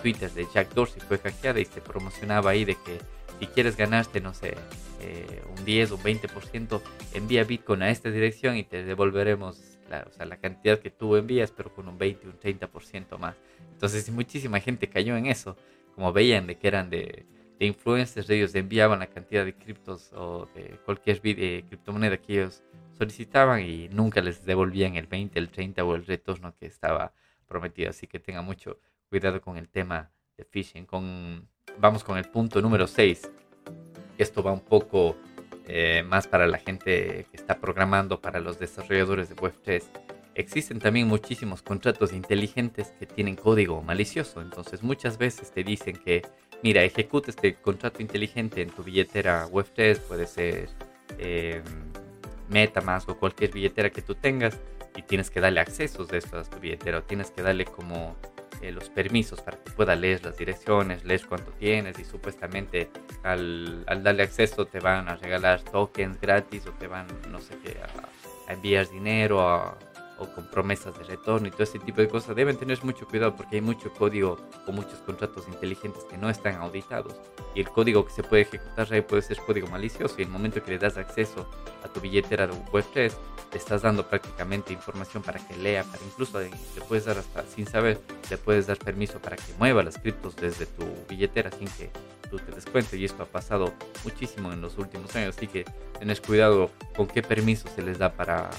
Twitter, 0.00 0.30
de 0.30 0.46
Jack 0.54 0.74
Dorsey, 0.74 1.00
fue 1.00 1.18
hackeada 1.18 1.58
y 1.58 1.64
se 1.64 1.80
promocionaba 1.80 2.50
ahí 2.50 2.64
de 2.64 2.74
que 2.74 2.98
si 3.40 3.46
quieres 3.46 3.76
ganarte, 3.76 4.20
no 4.20 4.34
sé, 4.34 4.54
eh, 5.00 5.42
un 5.56 5.64
10 5.64 5.90
o 5.90 5.96
un 5.96 6.02
20%, 6.02 6.80
envía 7.14 7.44
Bitcoin 7.44 7.82
a 7.82 7.90
esta 7.90 8.10
dirección 8.10 8.56
y 8.56 8.62
te 8.62 8.84
devolveremos 8.84 9.78
la, 9.90 10.06
o 10.08 10.12
sea, 10.12 10.26
la 10.26 10.36
cantidad 10.36 10.78
que 10.78 10.90
tú 10.90 11.16
envías, 11.16 11.50
pero 11.50 11.74
con 11.74 11.88
un 11.88 11.98
20 11.98 12.28
o 12.28 12.30
un 12.30 12.38
30% 12.38 13.18
más. 13.18 13.34
Entonces 13.72 14.08
muchísima 14.10 14.60
gente 14.60 14.88
cayó 14.88 15.16
en 15.16 15.26
eso, 15.26 15.56
como 15.94 16.12
veían 16.12 16.46
de 16.46 16.56
que 16.56 16.68
eran 16.68 16.90
de, 16.90 17.26
de 17.58 17.66
influencers, 17.66 18.28
ellos 18.30 18.54
enviaban 18.54 18.98
la 18.98 19.06
cantidad 19.06 19.44
de 19.44 19.54
criptos 19.54 20.12
o 20.14 20.48
de 20.54 20.78
cualquier 20.84 21.20
eh, 21.24 21.64
criptomoneda 21.68 22.16
que 22.16 22.34
ellos 22.34 22.62
solicitaban 22.98 23.62
y 23.62 23.88
nunca 23.88 24.20
les 24.20 24.44
devolvían 24.44 24.96
el 24.96 25.06
20, 25.06 25.38
el 25.38 25.48
30 25.48 25.84
o 25.84 25.94
el 25.94 26.06
retorno 26.06 26.54
que 26.58 26.66
estaba 26.66 27.12
prometido. 27.46 27.90
Así 27.90 28.06
que 28.06 28.18
tenga 28.18 28.42
mucho 28.42 28.78
cuidado 29.08 29.40
con 29.40 29.56
el 29.56 29.68
tema 29.68 30.10
de 30.36 30.44
phishing. 30.44 30.86
Con, 30.86 31.48
vamos 31.78 32.02
con 32.02 32.18
el 32.18 32.24
punto 32.24 32.60
número 32.60 32.86
6. 32.86 33.30
Esto 34.18 34.42
va 34.42 34.52
un 34.52 34.64
poco 34.64 35.16
eh, 35.66 36.02
más 36.02 36.26
para 36.26 36.46
la 36.46 36.58
gente 36.58 37.26
que 37.30 37.36
está 37.36 37.60
programando, 37.60 38.20
para 38.20 38.40
los 38.40 38.58
desarrolladores 38.58 39.28
de 39.28 39.36
Web3. 39.36 39.84
Existen 40.34 40.78
también 40.78 41.08
muchísimos 41.08 41.62
contratos 41.62 42.12
inteligentes 42.12 42.88
que 42.98 43.06
tienen 43.06 43.36
código 43.36 43.82
malicioso. 43.82 44.40
Entonces 44.40 44.82
muchas 44.82 45.18
veces 45.18 45.50
te 45.52 45.62
dicen 45.62 45.96
que 45.96 46.22
mira, 46.62 46.82
ejecuta 46.82 47.30
este 47.30 47.54
contrato 47.54 48.00
inteligente 48.00 48.62
en 48.62 48.70
tu 48.70 48.82
billetera 48.82 49.46
Web3, 49.48 49.98
puede 50.00 50.26
ser 50.26 50.68
eh, 51.18 51.62
MetaMask 52.48 53.08
o 53.08 53.18
cualquier 53.18 53.50
billetera 53.52 53.90
que 53.90 54.02
tú 54.02 54.14
tengas 54.14 54.58
y 54.96 55.02
tienes 55.02 55.30
que 55.30 55.40
darle 55.40 55.60
accesos 55.60 56.08
de 56.08 56.18
esto 56.18 56.38
a 56.38 56.44
tu 56.44 56.58
billetera 56.60 56.98
o 56.98 57.02
tienes 57.02 57.30
que 57.30 57.42
darle 57.42 57.64
como 57.64 58.16
eh, 58.60 58.70
los 58.70 58.90
permisos 58.90 59.40
para 59.40 59.58
que 59.58 59.70
pueda 59.72 59.96
leer 59.96 60.24
las 60.24 60.36
direcciones, 60.36 61.04
leer 61.04 61.26
cuánto 61.26 61.50
tienes 61.52 61.98
y 61.98 62.04
supuestamente 62.04 62.90
al, 63.22 63.84
darle 63.84 64.22
acceso 64.22 64.66
te 64.66 64.78
van 64.78 65.08
a 65.08 65.16
regalar 65.16 65.62
tokens 65.62 66.20
gratis 66.20 66.66
o 66.66 66.70
te 66.72 66.86
van, 66.86 67.06
no 67.30 67.40
sé 67.40 67.56
qué, 67.64 67.76
a, 67.80 68.50
a 68.50 68.54
enviar 68.54 68.88
dinero, 68.88 69.40
a 69.40 69.76
con 70.34 70.46
promesas 70.46 70.96
de 70.98 71.04
retorno 71.04 71.48
y 71.48 71.50
todo 71.50 71.62
ese 71.64 71.78
tipo 71.78 72.00
de 72.00 72.08
cosas, 72.08 72.36
deben 72.36 72.56
tener 72.56 72.82
mucho 72.84 73.06
cuidado 73.06 73.34
porque 73.34 73.56
hay 73.56 73.62
mucho 73.62 73.92
código 73.92 74.38
o 74.66 74.72
muchos 74.72 74.98
contratos 75.00 75.48
inteligentes 75.48 76.04
que 76.04 76.18
no 76.18 76.30
están 76.30 76.56
auditados. 76.56 77.14
Y 77.54 77.60
el 77.60 77.68
código 77.68 78.04
que 78.04 78.12
se 78.12 78.22
puede 78.22 78.42
ejecutar 78.42 78.92
ahí 78.92 79.00
puede 79.00 79.22
ser 79.22 79.38
código 79.38 79.66
malicioso. 79.68 80.14
Y 80.18 80.22
el 80.22 80.28
momento 80.28 80.62
que 80.62 80.72
le 80.72 80.78
das 80.78 80.96
acceso 80.96 81.48
a 81.84 81.88
tu 81.88 82.00
billetera 82.00 82.46
de 82.46 82.54
Web3, 82.54 83.12
le 83.52 83.58
estás 83.58 83.82
dando 83.82 84.06
prácticamente 84.08 84.72
información 84.72 85.22
para 85.22 85.38
que 85.46 85.56
lea, 85.56 85.84
para 85.84 86.02
incluso 86.04 86.40
le 86.40 86.50
puedes 86.88 87.04
dar 87.04 87.18
hasta 87.18 87.44
sin 87.46 87.66
saber, 87.66 88.00
le 88.30 88.38
puedes 88.38 88.66
dar 88.66 88.78
permiso 88.78 89.18
para 89.20 89.36
que 89.36 89.52
mueva 89.58 89.82
las 89.82 89.98
criptos 89.98 90.36
desde 90.36 90.66
tu 90.66 90.84
billetera 91.08 91.50
sin 91.50 91.68
que 91.68 91.90
tú 92.30 92.38
te 92.38 92.50
des 92.50 92.64
cuenta. 92.64 92.96
Y 92.96 93.04
esto 93.04 93.22
ha 93.22 93.26
pasado 93.26 93.72
muchísimo 94.04 94.52
en 94.52 94.62
los 94.62 94.78
últimos 94.78 95.14
años, 95.14 95.36
así 95.36 95.46
que 95.46 95.64
tenés 95.98 96.20
cuidado 96.20 96.70
con 96.96 97.06
qué 97.06 97.22
permiso 97.22 97.68
se 97.74 97.82
les 97.82 97.98
da 97.98 98.12
para 98.12 98.50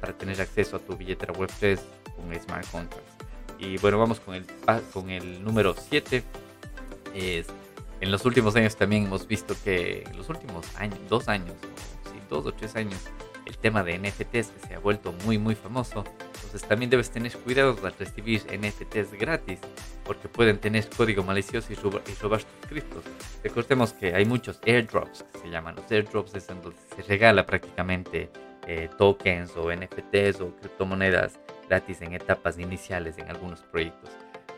para 0.00 0.12
tener 0.16 0.40
acceso 0.40 0.76
a 0.76 0.78
tu 0.78 0.96
billetera 0.96 1.32
Web3 1.34 1.78
con 2.16 2.34
Smart 2.40 2.70
Contracts. 2.70 3.14
Y 3.58 3.76
bueno, 3.78 3.98
vamos 3.98 4.20
con 4.20 4.34
el, 4.34 4.46
con 4.92 5.10
el 5.10 5.44
número 5.44 5.74
7. 5.74 6.22
Es, 7.14 7.46
en 8.00 8.10
los 8.10 8.24
últimos 8.24 8.56
años 8.56 8.76
también 8.76 9.04
hemos 9.04 9.26
visto 9.26 9.54
que 9.62 10.04
en 10.06 10.16
los 10.16 10.28
últimos 10.30 10.64
años, 10.76 10.98
dos 11.08 11.28
años, 11.28 11.54
sí, 12.04 12.18
dos 12.30 12.46
o 12.46 12.52
tres 12.52 12.74
años, 12.76 12.98
el 13.44 13.58
tema 13.58 13.82
de 13.82 13.98
NFTs 13.98 14.52
que 14.52 14.66
se 14.68 14.74
ha 14.74 14.78
vuelto 14.78 15.12
muy 15.24 15.36
muy 15.36 15.54
famoso. 15.54 16.04
Entonces 16.34 16.66
también 16.66 16.90
debes 16.90 17.10
tener 17.10 17.36
cuidado 17.36 17.76
al 17.84 17.94
recibir 17.98 18.42
NFTs 18.46 19.12
gratis 19.18 19.60
porque 20.04 20.28
pueden 20.28 20.58
tener 20.58 20.88
código 20.88 21.22
malicioso 21.22 21.72
y, 21.72 21.76
robar, 21.76 22.02
y 22.08 22.14
robar 22.20 22.42
tus 22.42 22.70
criptos. 22.70 23.04
Recordemos 23.44 23.92
que 23.92 24.14
hay 24.14 24.24
muchos 24.24 24.58
airdrops 24.66 25.24
que 25.32 25.38
se 25.40 25.50
llaman. 25.50 25.76
Los 25.76 25.90
airdrops 25.90 26.34
es 26.34 26.46
donde 26.46 26.72
se 26.96 27.02
regala 27.02 27.44
prácticamente 27.44 28.30
eh, 28.66 28.88
tokens 28.96 29.56
o 29.56 29.72
NFTs 29.74 30.40
o 30.40 30.54
criptomonedas 30.56 31.38
gratis 31.68 32.02
en 32.02 32.14
etapas 32.14 32.58
iniciales 32.58 33.18
en 33.18 33.30
algunos 33.30 33.60
proyectos. 33.60 34.10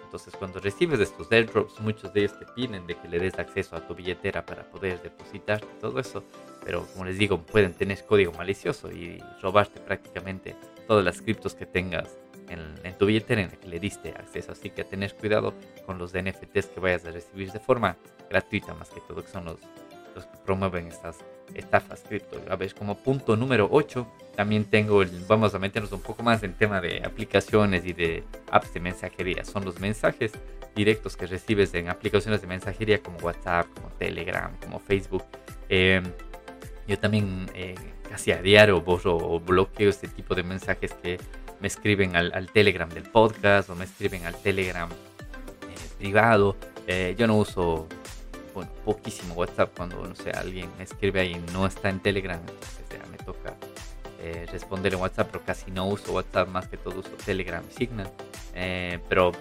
Entonces 0.05 0.37
cuando 0.37 0.61
recibes 0.61 1.01
estos 1.01 1.33
airdrops, 1.33 1.81
muchos 1.81 2.13
de 2.13 2.21
ellos 2.21 2.39
te 2.39 2.45
piden 2.45 2.87
de 2.87 2.97
que 2.97 3.09
le 3.09 3.19
des 3.19 3.39
acceso 3.39 3.77
a 3.77 3.87
tu 3.87 3.95
billetera 3.95 4.45
para 4.45 4.63
poder 4.65 5.01
depositar 5.01 5.63
todo 5.81 5.99
eso, 6.01 6.23
pero 6.65 6.87
como 6.93 7.07
les 7.07 7.17
digo, 7.17 7.41
pueden 7.41 7.73
tener 7.73 8.05
código 8.05 8.33
malicioso 8.33 8.93
y 8.93 9.23
robarte 9.41 9.81
prácticamente 9.81 10.55
todas 10.87 11.03
las 11.03 11.23
criptos 11.23 11.55
que 11.55 11.65
tengas 11.65 12.19
en, 12.51 12.99
tu 12.99 13.07
billetera 13.07 13.41
en 13.41 13.51
la 13.51 13.57
que 13.57 13.69
le 13.69 13.81
diste 13.81 14.11
acceso. 14.11 14.53
Así 14.53 14.69
que 14.69 14.85
tenés 14.85 15.15
cuidado 15.15 15.55
con 15.87 15.97
los 15.97 16.13
NFTs 16.13 16.67
que 16.67 16.81
vayas 16.81 17.07
a 17.07 17.11
recibir 17.11 17.51
de 17.51 17.61
forma 17.61 17.97
gratuita, 18.29 18.75
más 18.75 18.91
que 18.91 19.01
todo, 19.01 19.23
que 19.23 19.31
son 19.31 19.47
los, 19.47 19.61
los 20.15 20.27
que 20.27 20.37
promueven 20.45 20.89
estas 20.89 21.19
estafas 21.55 22.03
cripto. 22.07 22.41
A 22.49 22.57
ver, 22.57 22.75
como 22.75 22.97
punto 22.99 23.37
número 23.37 23.69
8, 23.71 24.07
también 24.37 24.65
tengo, 24.65 25.03
el, 25.03 25.11
vamos 25.27 25.55
a 25.55 25.59
meternos 25.59 25.93
un 25.93 26.01
poco 26.01 26.23
más 26.23 26.43
en 26.43 26.55
tema 26.55 26.81
de 26.81 27.03
aplicaciones 27.05 27.85
y 27.85 27.93
de 27.93 28.25
apps 28.51 28.75
de 28.75 28.81
mensajería. 28.81 29.45
Son 29.45 29.65
los 29.65 29.81
mensajes 29.81 30.33
directos 30.75 31.17
que 31.17 31.27
recibes 31.27 31.75
en 31.75 31.89
aplicaciones 31.89 32.41
de 32.41 32.47
mensajería 32.47 33.03
como 33.03 33.19
WhatsApp, 33.19 33.67
como 33.75 33.89
Telegram, 33.91 34.51
como 34.63 34.81
Facebook. 34.81 35.25
Em, 35.69 36.05
yo 36.87 36.99
también 36.99 37.51
eh, 37.55 37.75
casi 38.09 38.33
a 38.33 38.43
diario 38.43 38.81
borro 38.81 39.17
o 39.17 39.41
bloqueo 39.41 39.91
este 39.91 40.09
tipo 40.09 40.35
de 40.35 40.43
mensajes 40.43 40.93
que 40.95 41.19
me 41.61 41.69
escriben 41.69 42.17
al, 42.17 42.51
Telegram 42.53 42.89
del 42.89 43.05
podcast 43.05 43.71
o 43.71 43.77
me 43.77 43.85
escriben 43.85 44.27
al 44.27 44.35
Telegram 44.35 44.91
eh, 44.91 45.75
privado. 45.99 46.57
Eh, 46.87 47.15
yo 47.17 47.27
no 47.27 47.37
uso 47.37 47.87
bueno, 48.55 48.71
poquísimo 48.85 49.35
WhatsApp 49.35 49.71
cuando, 49.77 50.07
no 50.07 50.15
sé, 50.15 50.31
alguien 50.31 50.71
me 50.79 50.85
escribe 50.85 51.21
ahí 51.21 51.33
y 51.33 51.53
no 51.53 51.67
está 51.67 51.89
en 51.89 52.01
Telegram, 52.01 52.41
entonces 52.41 52.85
ya 52.91 53.05
me 53.11 53.19
toca 53.19 53.55
eh, 54.21 54.47
responder 54.51 54.95
en 54.95 55.01
WhatsApp, 55.01 55.29
pero 55.33 55.45
casi 55.45 55.71
no 55.71 55.87
uso 55.89 56.13
WhatsApp, 56.13 56.49
más 56.49 56.69
que 56.69 56.77
todo 56.77 57.01
uso 57.01 57.11
Telegram 57.25 57.65
Signal. 57.71 58.11
Eh, 58.55 59.01
pero 59.09 59.33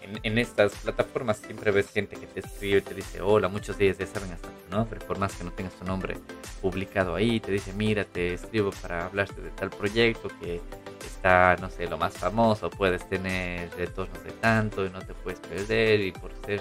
en, 0.00 0.18
en, 0.22 0.38
estas 0.38 0.72
plataformas 0.76 1.38
siempre 1.38 1.70
ves 1.70 1.90
gente 1.90 2.16
que 2.16 2.26
te 2.26 2.40
escribe 2.40 2.78
y 2.78 2.82
te 2.82 2.94
dice, 2.94 3.20
hola, 3.20 3.48
muchos 3.48 3.76
días 3.78 3.98
ya 3.98 4.06
saben 4.06 4.32
hasta 4.32 4.48
tu 4.48 4.62
¿no? 4.70 4.86
Pero 4.88 5.06
por 5.06 5.18
más 5.18 5.34
que 5.34 5.44
no 5.44 5.52
tengas 5.52 5.74
tu 5.74 5.84
nombre 5.84 6.16
publicado 6.60 7.14
ahí, 7.14 7.40
te 7.40 7.52
dice, 7.52 7.72
mira, 7.74 8.04
te 8.04 8.34
escribo 8.34 8.70
para 8.82 9.06
hablarte 9.06 9.40
de 9.40 9.50
tal 9.50 9.70
proyecto 9.70 10.28
que 10.40 10.60
está, 11.04 11.56
no 11.60 11.70
sé, 11.70 11.86
lo 11.86 11.98
más 11.98 12.14
famoso, 12.14 12.70
puedes 12.70 13.08
tener 13.08 13.70
retornos 13.76 14.24
de 14.24 14.32
tanto 14.32 14.84
y 14.84 14.90
no 14.90 15.00
te 15.00 15.14
puedes 15.14 15.40
perder 15.40 16.00
y 16.00 16.12
por 16.12 16.32
ser, 16.46 16.60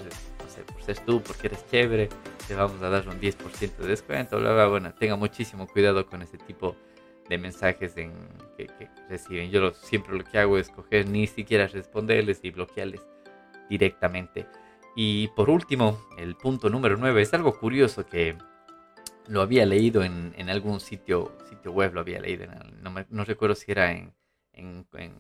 sé, 0.52 0.62
por 0.62 0.82
ser 0.84 1.00
tú, 1.00 1.22
porque 1.22 1.48
eres 1.48 1.66
chévere, 1.70 2.10
te 2.48 2.54
vamos 2.56 2.82
a 2.82 2.90
dar 2.90 3.08
un 3.08 3.20
10% 3.20 3.78
de 3.78 3.88
descuento, 3.88 4.40
bla, 4.40 4.54
bla, 4.54 4.68
bueno, 4.68 4.94
tenga 4.94 5.16
muchísimo 5.16 5.68
cuidado 5.68 6.06
con 6.06 6.22
ese 6.22 6.38
tipo 6.38 6.76
de 7.30 7.38
mensajes 7.38 7.96
en, 7.98 8.14
que, 8.58 8.68
reciben. 9.10 9.50
Yo 9.52 9.72
siempre 9.72 10.18
lo 10.18 10.24
que 10.24 10.38
hago 10.38 10.58
es 10.58 10.70
coger 10.70 11.08
ni 11.08 11.28
siquiera 11.28 11.68
responderles 11.68 12.40
y 12.44 12.52
bloquearles 12.52 13.02
directamente. 13.70 14.48
Y 14.96 15.30
por 15.30 15.50
último, 15.50 16.06
el 16.18 16.36
punto 16.36 16.70
número 16.70 16.98
9 16.98 17.22
es 17.22 17.34
algo 17.34 17.58
curioso 17.58 18.06
que 18.06 18.38
lo 19.28 19.42
había 19.42 19.66
leído 19.66 20.04
en, 20.04 20.34
en 20.38 20.50
algún 20.50 20.80
sitio, 20.80 21.32
sitio 21.50 21.72
web, 21.72 21.94
lo 21.94 22.02
había 22.02 22.20
leído, 22.20 22.48
no, 22.82 22.94
no 23.10 23.24
recuerdo 23.24 23.56
si 23.56 23.72
era 23.72 23.92
en, 23.92 24.14
en, 24.54 24.86
en, 24.94 25.14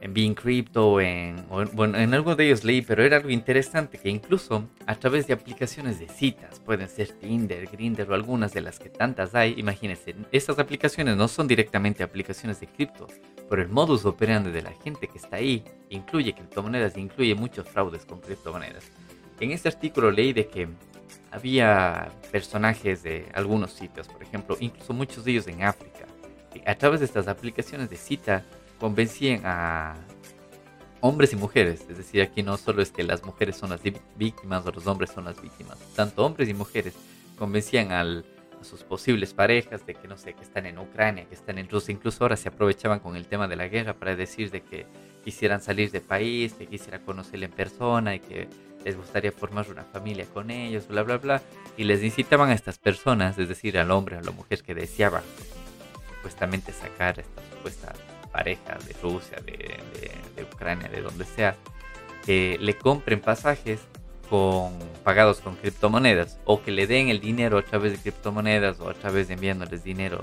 en 0.00 0.14
Being 0.14 0.34
Crypto, 0.34 1.00
en, 1.00 1.44
bueno, 1.72 1.98
en 1.98 2.14
algo 2.14 2.36
de 2.36 2.46
ellos 2.46 2.64
leí, 2.64 2.82
pero 2.82 3.02
era 3.02 3.16
algo 3.16 3.30
interesante 3.30 3.98
que 3.98 4.08
incluso 4.08 4.68
a 4.86 4.94
través 4.94 5.26
de 5.26 5.34
aplicaciones 5.34 5.98
de 5.98 6.08
citas, 6.08 6.60
pueden 6.60 6.88
ser 6.88 7.08
Tinder, 7.12 7.66
Grindr 7.66 8.10
o 8.10 8.14
algunas 8.14 8.52
de 8.52 8.60
las 8.60 8.78
que 8.78 8.88
tantas 8.88 9.34
hay, 9.34 9.54
imagínense, 9.56 10.14
estas 10.32 10.58
aplicaciones 10.58 11.16
no 11.16 11.28
son 11.28 11.48
directamente 11.48 12.02
aplicaciones 12.02 12.60
de 12.60 12.66
cripto, 12.66 13.06
pero 13.48 13.62
el 13.62 13.68
modus 13.68 14.04
operandi 14.04 14.50
de 14.50 14.62
la 14.62 14.72
gente 14.72 15.08
que 15.08 15.18
está 15.18 15.36
ahí 15.36 15.64
incluye 15.90 16.34
criptomonedas, 16.34 16.96
incluye 16.96 17.34
muchos 17.34 17.68
fraudes 17.68 18.04
con 18.04 18.20
criptomonedas. 18.20 18.90
En 19.40 19.50
este 19.50 19.68
artículo 19.68 20.10
leí 20.10 20.32
de 20.32 20.46
que 20.46 20.68
había 21.30 22.10
personajes 22.32 23.02
de 23.02 23.26
algunos 23.34 23.72
sitios, 23.72 24.08
por 24.08 24.22
ejemplo, 24.22 24.56
incluso 24.60 24.92
muchos 24.92 25.24
de 25.24 25.32
ellos 25.32 25.46
en 25.48 25.62
África, 25.62 26.06
que 26.52 26.62
a 26.68 26.74
través 26.76 27.00
de 27.00 27.06
estas 27.06 27.28
aplicaciones 27.28 27.90
de 27.90 27.96
cita 27.96 28.44
convencían 28.78 29.42
a 29.44 29.96
hombres 31.00 31.32
y 31.32 31.36
mujeres, 31.36 31.86
es 31.88 31.98
decir, 31.98 32.22
aquí 32.22 32.42
no 32.42 32.56
solo 32.56 32.82
es 32.82 32.90
que 32.90 33.02
las 33.02 33.24
mujeres 33.24 33.56
son 33.56 33.70
las 33.70 33.80
víctimas 34.16 34.66
o 34.66 34.72
los 34.72 34.86
hombres 34.86 35.10
son 35.10 35.24
las 35.24 35.40
víctimas, 35.40 35.78
tanto 35.94 36.24
hombres 36.24 36.48
y 36.48 36.54
mujeres 36.54 36.94
convencían 37.38 37.92
a 37.92 38.22
sus 38.62 38.82
posibles 38.82 39.34
parejas 39.34 39.86
de 39.86 39.94
que 39.94 40.08
no 40.08 40.16
sé, 40.16 40.34
que 40.34 40.42
están 40.42 40.66
en 40.66 40.78
Ucrania, 40.78 41.26
que 41.26 41.34
están 41.34 41.58
en 41.58 41.68
Rusia, 41.68 41.92
incluso 41.92 42.24
ahora 42.24 42.36
se 42.36 42.48
aprovechaban 42.48 43.00
con 43.00 43.14
el 43.14 43.26
tema 43.26 43.46
de 43.46 43.56
la 43.56 43.68
guerra 43.68 43.94
para 43.94 44.16
decir 44.16 44.50
de 44.50 44.62
que 44.62 44.86
quisieran 45.24 45.60
salir 45.60 45.90
de 45.90 46.00
país, 46.00 46.54
que 46.54 46.66
quisieran 46.66 47.04
conocerle 47.04 47.46
en 47.46 47.52
persona 47.52 48.14
y 48.14 48.20
que 48.20 48.48
les 48.84 48.96
gustaría 48.96 49.32
formar 49.32 49.70
una 49.70 49.84
familia 49.84 50.26
con 50.26 50.50
ellos, 50.50 50.88
bla, 50.88 51.02
bla, 51.02 51.18
bla, 51.18 51.42
y 51.76 51.84
les 51.84 52.02
incitaban 52.02 52.50
a 52.50 52.54
estas 52.54 52.78
personas, 52.78 53.38
es 53.38 53.48
decir, 53.48 53.78
al 53.78 53.90
hombre, 53.90 54.16
a 54.16 54.22
la 54.22 54.30
mujer 54.30 54.62
que 54.62 54.74
deseaba 54.74 55.22
supuestamente 56.16 56.72
sacar 56.72 57.20
esta 57.20 57.42
supuesta 57.50 57.92
pareja 58.36 58.76
de 58.86 58.94
Rusia, 59.02 59.38
de, 59.46 60.44
Ucrania, 60.52 60.88
de 60.88 61.00
donde 61.00 61.24
sea, 61.24 61.56
que 62.26 62.58
le 62.60 62.76
compren 62.76 63.20
pasajes 63.20 63.80
con 64.28 64.78
pagados 65.02 65.40
con 65.40 65.56
criptomonedas 65.56 66.38
o 66.44 66.62
que 66.62 66.70
le 66.70 66.86
den 66.86 67.08
el 67.08 67.20
dinero 67.20 67.56
a 67.56 67.62
través 67.62 67.92
de 67.92 67.98
criptomonedas 67.98 68.78
o 68.80 68.90
a 68.90 68.94
través 68.94 69.28
de 69.28 69.34
enviándoles 69.34 69.84
dinero 69.84 70.20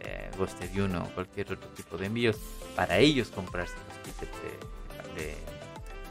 eh, 0.00 0.30
Western 0.38 0.70
Union 0.70 1.02
o 1.02 1.14
cualquier 1.14 1.52
otro 1.52 1.68
tipo 1.70 1.98
de 1.98 2.06
envíos 2.06 2.36
para 2.74 2.98
ellos 2.98 3.28
comprarse 3.28 3.74
los 3.88 4.02
tickets 4.04 4.38
de, 5.16 5.36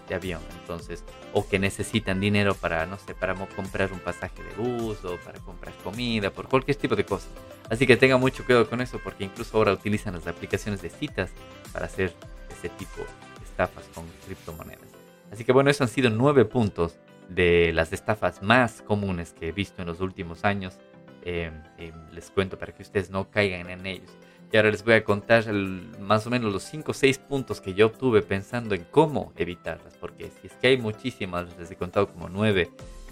de, 0.10 0.16
avión 0.16 0.42
entonces 0.60 1.04
o 1.34 1.48
que 1.48 1.60
necesitan 1.60 2.20
dinero 2.20 2.56
para 2.56 2.86
no 2.86 2.98
sé 2.98 3.14
para 3.16 3.36
comprar 3.36 3.94
un 3.94 4.00
pasaje 4.00 4.44
de 4.44 4.54
bus 4.56 5.06
o 5.06 5.18
para 5.18 5.40
comprar 5.40 5.74
comida 5.84 6.32
por 6.32 6.50
cualquier 6.50 6.76
tipo 6.76 6.96
de 6.96 7.06
cosas 7.06 7.30
así 7.70 7.86
que 7.88 7.96
tenga 7.96 8.18
mucho 8.18 8.44
cuidado 8.44 8.70
con 8.70 8.82
eso 8.82 9.00
porque 9.04 9.24
incluso 9.24 9.58
ahora 9.58 9.74
utilizan 9.74 10.16
las 10.16 10.28
aplicaciones 10.28 10.82
de 10.82 10.90
citas 10.90 11.30
para 11.72 11.86
hacer 11.86 12.14
ese 12.52 12.70
tipo 12.70 12.98
de 12.98 13.46
estafas 13.46 13.86
con 13.94 14.06
criptomonedas 14.26 14.90
así 15.32 15.44
que 15.44 15.52
bueno 15.52 15.70
esos 15.70 15.82
han 15.82 15.88
sido 15.88 16.10
nueve 16.10 16.46
puntos 16.46 16.98
de 17.30 17.72
las 17.74 17.94
estafas 17.94 18.42
más 18.42 18.82
comunes 18.82 19.34
que 19.34 19.50
he 19.50 19.52
visto 19.52 19.82
en 19.82 19.88
los 19.88 20.02
últimos 20.02 20.44
años. 20.44 20.78
Eh, 21.22 21.52
eh, 21.78 21.92
les 22.12 22.32
cuento 22.32 22.58
para 22.58 22.74
que 22.74 22.82
ustedes 22.82 23.10
no 23.10 23.30
caigan 23.30 23.70
en 23.70 23.86
ellos. 23.86 24.12
Y 24.52 24.58
ahora 24.58 24.72
les 24.72 24.84
voy 24.84 24.96
a 24.96 25.04
contar 25.04 25.52
más 26.00 26.26
o 26.26 26.30
menos 26.30 26.52
los 26.52 26.64
5 26.64 26.92
o 26.92 26.94
6 26.94 27.20
puntos 27.20 27.62
que 27.62 27.76
yo 27.76 27.88
obtuve 27.88 28.22
pensando 28.22 28.74
en 28.74 28.84
cómo 28.86 29.32
evitarlas. 29.38 29.96
Porque 29.98 30.32
si 30.42 30.48
es 30.48 30.54
que 30.54 30.68
hay 30.68 30.78
muchísimas, 30.78 31.56
les 31.58 31.70
he 31.70 31.76
contado 31.76 32.08
como 32.08 32.30
9 32.30 32.70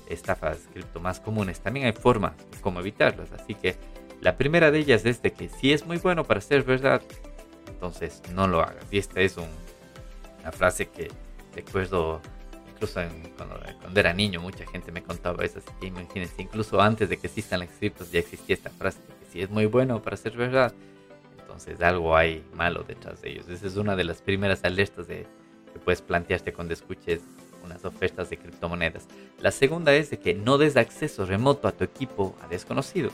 estafas 0.09 0.67
cripto 0.73 0.99
más 0.99 1.19
comunes, 1.19 1.59
también 1.59 1.85
hay 1.85 1.91
formas 1.91 2.33
de 2.37 2.59
cómo 2.61 2.79
evitarlas. 2.79 3.31
Así 3.33 3.53
que 3.53 3.75
la 4.21 4.35
primera 4.37 4.71
de 4.71 4.79
ellas 4.79 5.05
es 5.05 5.21
de 5.21 5.31
que 5.31 5.49
si 5.49 5.73
es 5.73 5.85
muy 5.85 5.97
bueno 5.97 6.23
para 6.23 6.41
ser 6.41 6.63
verdad, 6.63 7.01
entonces 7.67 8.21
no 8.33 8.47
lo 8.47 8.61
hagas. 8.61 8.85
Y 8.89 8.97
esta 8.97 9.21
es 9.21 9.37
una 9.37 10.51
frase 10.51 10.87
que 10.87 11.11
recuerdo 11.53 12.21
incluso 12.73 13.01
cuando, 13.35 13.99
era 13.99 14.13
niño 14.13 14.39
mucha 14.39 14.65
gente 14.67 14.91
me 14.91 15.01
contaba 15.01 15.43
eso, 15.43 15.59
así 15.59 15.71
que 15.79 15.87
imagínense, 15.87 16.41
incluso 16.41 16.79
antes 16.79 17.09
de 17.09 17.17
que 17.17 17.25
existan 17.25 17.59
las 17.61 17.69
criptos 17.69 18.11
ya 18.11 18.19
existía 18.19 18.55
esta 18.55 18.69
frase, 18.69 18.99
que 19.19 19.25
si 19.31 19.41
es 19.41 19.49
muy 19.49 19.65
bueno 19.65 20.01
para 20.01 20.15
ser 20.15 20.37
verdad, 20.37 20.73
entonces 21.57 21.81
algo 21.81 22.15
hay 22.15 22.43
malo 22.53 22.83
detrás 22.87 23.21
de 23.21 23.31
ellos. 23.31 23.49
Esa 23.49 23.65
es 23.65 23.77
una 23.77 23.95
de 23.95 24.03
las 24.03 24.21
primeras 24.21 24.63
alertas 24.63 25.07
de, 25.07 25.25
que 25.73 25.79
puedes 25.79 26.01
plantearte 26.01 26.53
cuando 26.53 26.73
escuches 26.73 27.21
unas 27.63 27.83
ofertas 27.83 28.29
de 28.29 28.37
criptomonedas. 28.37 29.07
La 29.41 29.49
segunda 29.51 29.93
es 29.95 30.11
de 30.11 30.19
que 30.19 30.35
no 30.35 30.59
des 30.59 30.77
acceso 30.77 31.25
remoto 31.25 31.67
a 31.67 31.71
tu 31.71 31.83
equipo 31.83 32.35
a 32.43 32.47
desconocidos. 32.47 33.13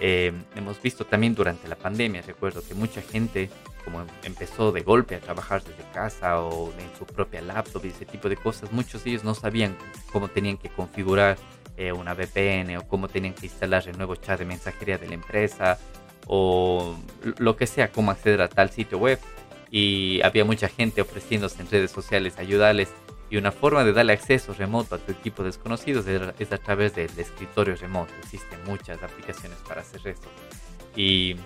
Eh, 0.00 0.32
hemos 0.56 0.80
visto 0.80 1.04
también 1.04 1.34
durante 1.34 1.68
la 1.68 1.76
pandemia, 1.76 2.22
recuerdo 2.22 2.62
que 2.66 2.74
mucha 2.74 3.00
gente 3.02 3.50
como 3.84 4.04
empezó 4.22 4.72
de 4.72 4.80
golpe 4.80 5.14
a 5.14 5.20
trabajar 5.20 5.62
desde 5.62 5.88
casa 5.92 6.40
o 6.40 6.72
en 6.72 6.98
su 6.98 7.04
propia 7.04 7.42
laptop 7.42 7.84
y 7.84 7.88
ese 7.88 8.06
tipo 8.06 8.30
de 8.30 8.36
cosas, 8.36 8.72
muchos 8.72 9.04
de 9.04 9.10
ellos 9.10 9.24
no 9.24 9.34
sabían 9.34 9.76
cómo 10.10 10.28
tenían 10.28 10.56
que 10.56 10.70
configurar 10.70 11.36
eh, 11.76 11.92
una 11.92 12.14
VPN 12.14 12.78
o 12.78 12.88
cómo 12.88 13.08
tenían 13.08 13.34
que 13.34 13.44
instalar 13.46 13.86
el 13.86 13.96
nuevo 13.98 14.16
chat 14.16 14.38
de 14.38 14.46
mensajería 14.46 14.96
de 14.96 15.06
la 15.06 15.14
empresa 15.14 15.78
o 16.26 16.96
lo 17.38 17.56
que 17.56 17.66
sea, 17.66 17.92
cómo 17.92 18.10
acceder 18.10 18.40
a 18.42 18.48
tal 18.48 18.70
sitio 18.70 18.98
web. 18.98 19.18
Y 19.70 20.20
había 20.22 20.44
mucha 20.44 20.68
gente 20.68 21.00
ofreciéndose 21.00 21.60
en 21.60 21.70
redes 21.70 21.90
sociales 21.90 22.38
ayudarles 22.38 22.90
y 23.30 23.36
una 23.36 23.50
forma 23.50 23.82
de 23.82 23.92
darle 23.92 24.12
acceso 24.12 24.52
remoto 24.52 24.94
a 24.94 24.98
tu 24.98 25.10
equipo 25.10 25.42
desconocido 25.42 26.04
es 26.38 26.52
a 26.52 26.58
través 26.58 26.94
del 26.94 27.10
escritorio 27.18 27.74
remoto. 27.74 28.12
Existen 28.22 28.60
muchas 28.64 29.02
aplicaciones 29.02 29.58
para 29.66 29.80
hacer 29.80 30.06
eso. 30.06 30.28
Y 30.94 31.36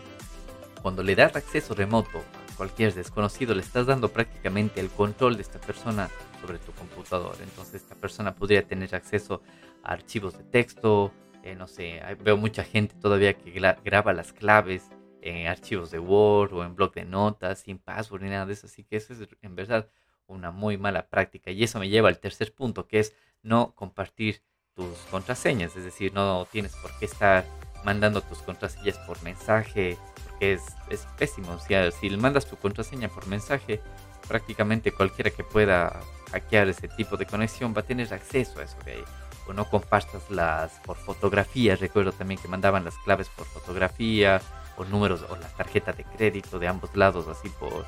cuando 0.83 1.03
le 1.03 1.15
das 1.15 1.35
acceso 1.37 1.75
remoto 1.75 2.19
a 2.19 2.57
cualquier 2.57 2.93
desconocido, 2.95 3.55
le 3.55 3.63
estás 3.63 3.87
dando 3.87 4.11
prácticamente 4.11 4.81
el 4.81 4.91
control 4.91 5.37
de 5.37 5.43
esta 5.43 5.61
persona 5.61 6.11
sobre 6.41 6.59
tu 6.59 6.73
computador. 6.73 7.37
Entonces 7.43 7.77
esta 7.77 7.95
persona 7.95 8.35
podría 8.35 8.67
tener 8.67 8.95
acceso 8.95 9.41
a 9.83 9.93
archivos 9.93 10.37
de 10.37 10.45
texto, 10.45 11.13
eh, 11.51 11.55
no 11.57 11.67
sé, 11.67 12.01
veo 12.21 12.37
mucha 12.37 12.65
gente 12.65 12.95
todavía 12.97 13.35
que 13.35 13.51
graba 13.85 14.13
las 14.13 14.33
claves 14.33 14.91
en 15.23 15.47
archivos 15.47 15.91
de 15.91 15.99
Word 15.99 16.53
o 16.53 16.65
en 16.65 16.75
blog 16.75 16.93
de 16.95 17.05
notas, 17.05 17.61
sin 17.61 17.79
password 17.79 18.23
ni 18.23 18.31
nada 18.31 18.47
de 18.47 18.53
eso. 18.53 18.67
Así 18.67 18.85
que 18.85 18.97
eso 18.97 19.13
es 19.13 19.29
en 19.43 19.55
verdad 19.55 19.89
una 20.27 20.51
muy 20.51 20.77
mala 20.79 21.09
práctica. 21.09 21.51
Y 21.51 21.65
eso 21.65 21.79
me 21.79 21.89
lleva 21.89 22.09
al 22.09 22.19
tercer 22.19 22.55
punto, 22.55 22.87
que 22.87 23.01
es 23.01 23.15
no 23.43 23.75
compartir 23.75 24.43
tus 24.75 24.97
contraseñas. 25.11 25.77
Es 25.77 25.85
decir, 25.85 26.13
no 26.13 26.47
tienes 26.51 26.75
por 26.77 26.97
qué 26.99 27.07
estar 27.07 27.45
mandando 27.85 28.21
tus 28.21 28.39
contraseñas 28.39 28.99
por 28.99 29.23
mensaje, 29.23 29.97
porque 30.29 30.53
es, 30.53 30.63
es 30.91 31.07
pésimo. 31.19 31.53
O 31.53 31.61
sea, 31.61 31.91
si 31.91 32.11
mandas 32.11 32.47
tu 32.47 32.57
contraseña 32.57 33.09
por 33.09 33.27
mensaje, 33.27 33.81
prácticamente 34.29 34.93
cualquiera 34.93 35.31
que 35.31 35.45
pueda 35.45 36.01
hackear 36.31 36.69
ese 36.69 36.89
tipo 36.89 37.17
de 37.17 37.27
conexión 37.27 37.75
va 37.75 37.81
a 37.81 37.87
tener 37.87 38.13
acceso 38.13 38.61
a 38.61 38.65
eso 38.65 38.77
de 38.85 38.93
ahí. 38.93 39.05
No 39.53 39.69
compartas 39.69 40.31
las 40.31 40.73
por 40.81 40.97
fotografía. 40.97 41.77
Recuerdo 41.77 42.13
también 42.13 42.41
que 42.41 42.49
mandaban 42.49 42.85
las 42.85 42.97
claves 42.99 43.29
por 43.29 43.47
fotografía, 43.47 44.41
o 44.77 44.85
números, 44.85 45.25
o 45.29 45.37
la 45.37 45.49
tarjeta 45.49 45.93
de 45.93 46.05
crédito 46.05 46.59
de 46.59 46.69
ambos 46.69 46.95
lados, 46.95 47.27
así 47.29 47.49
por, 47.51 47.85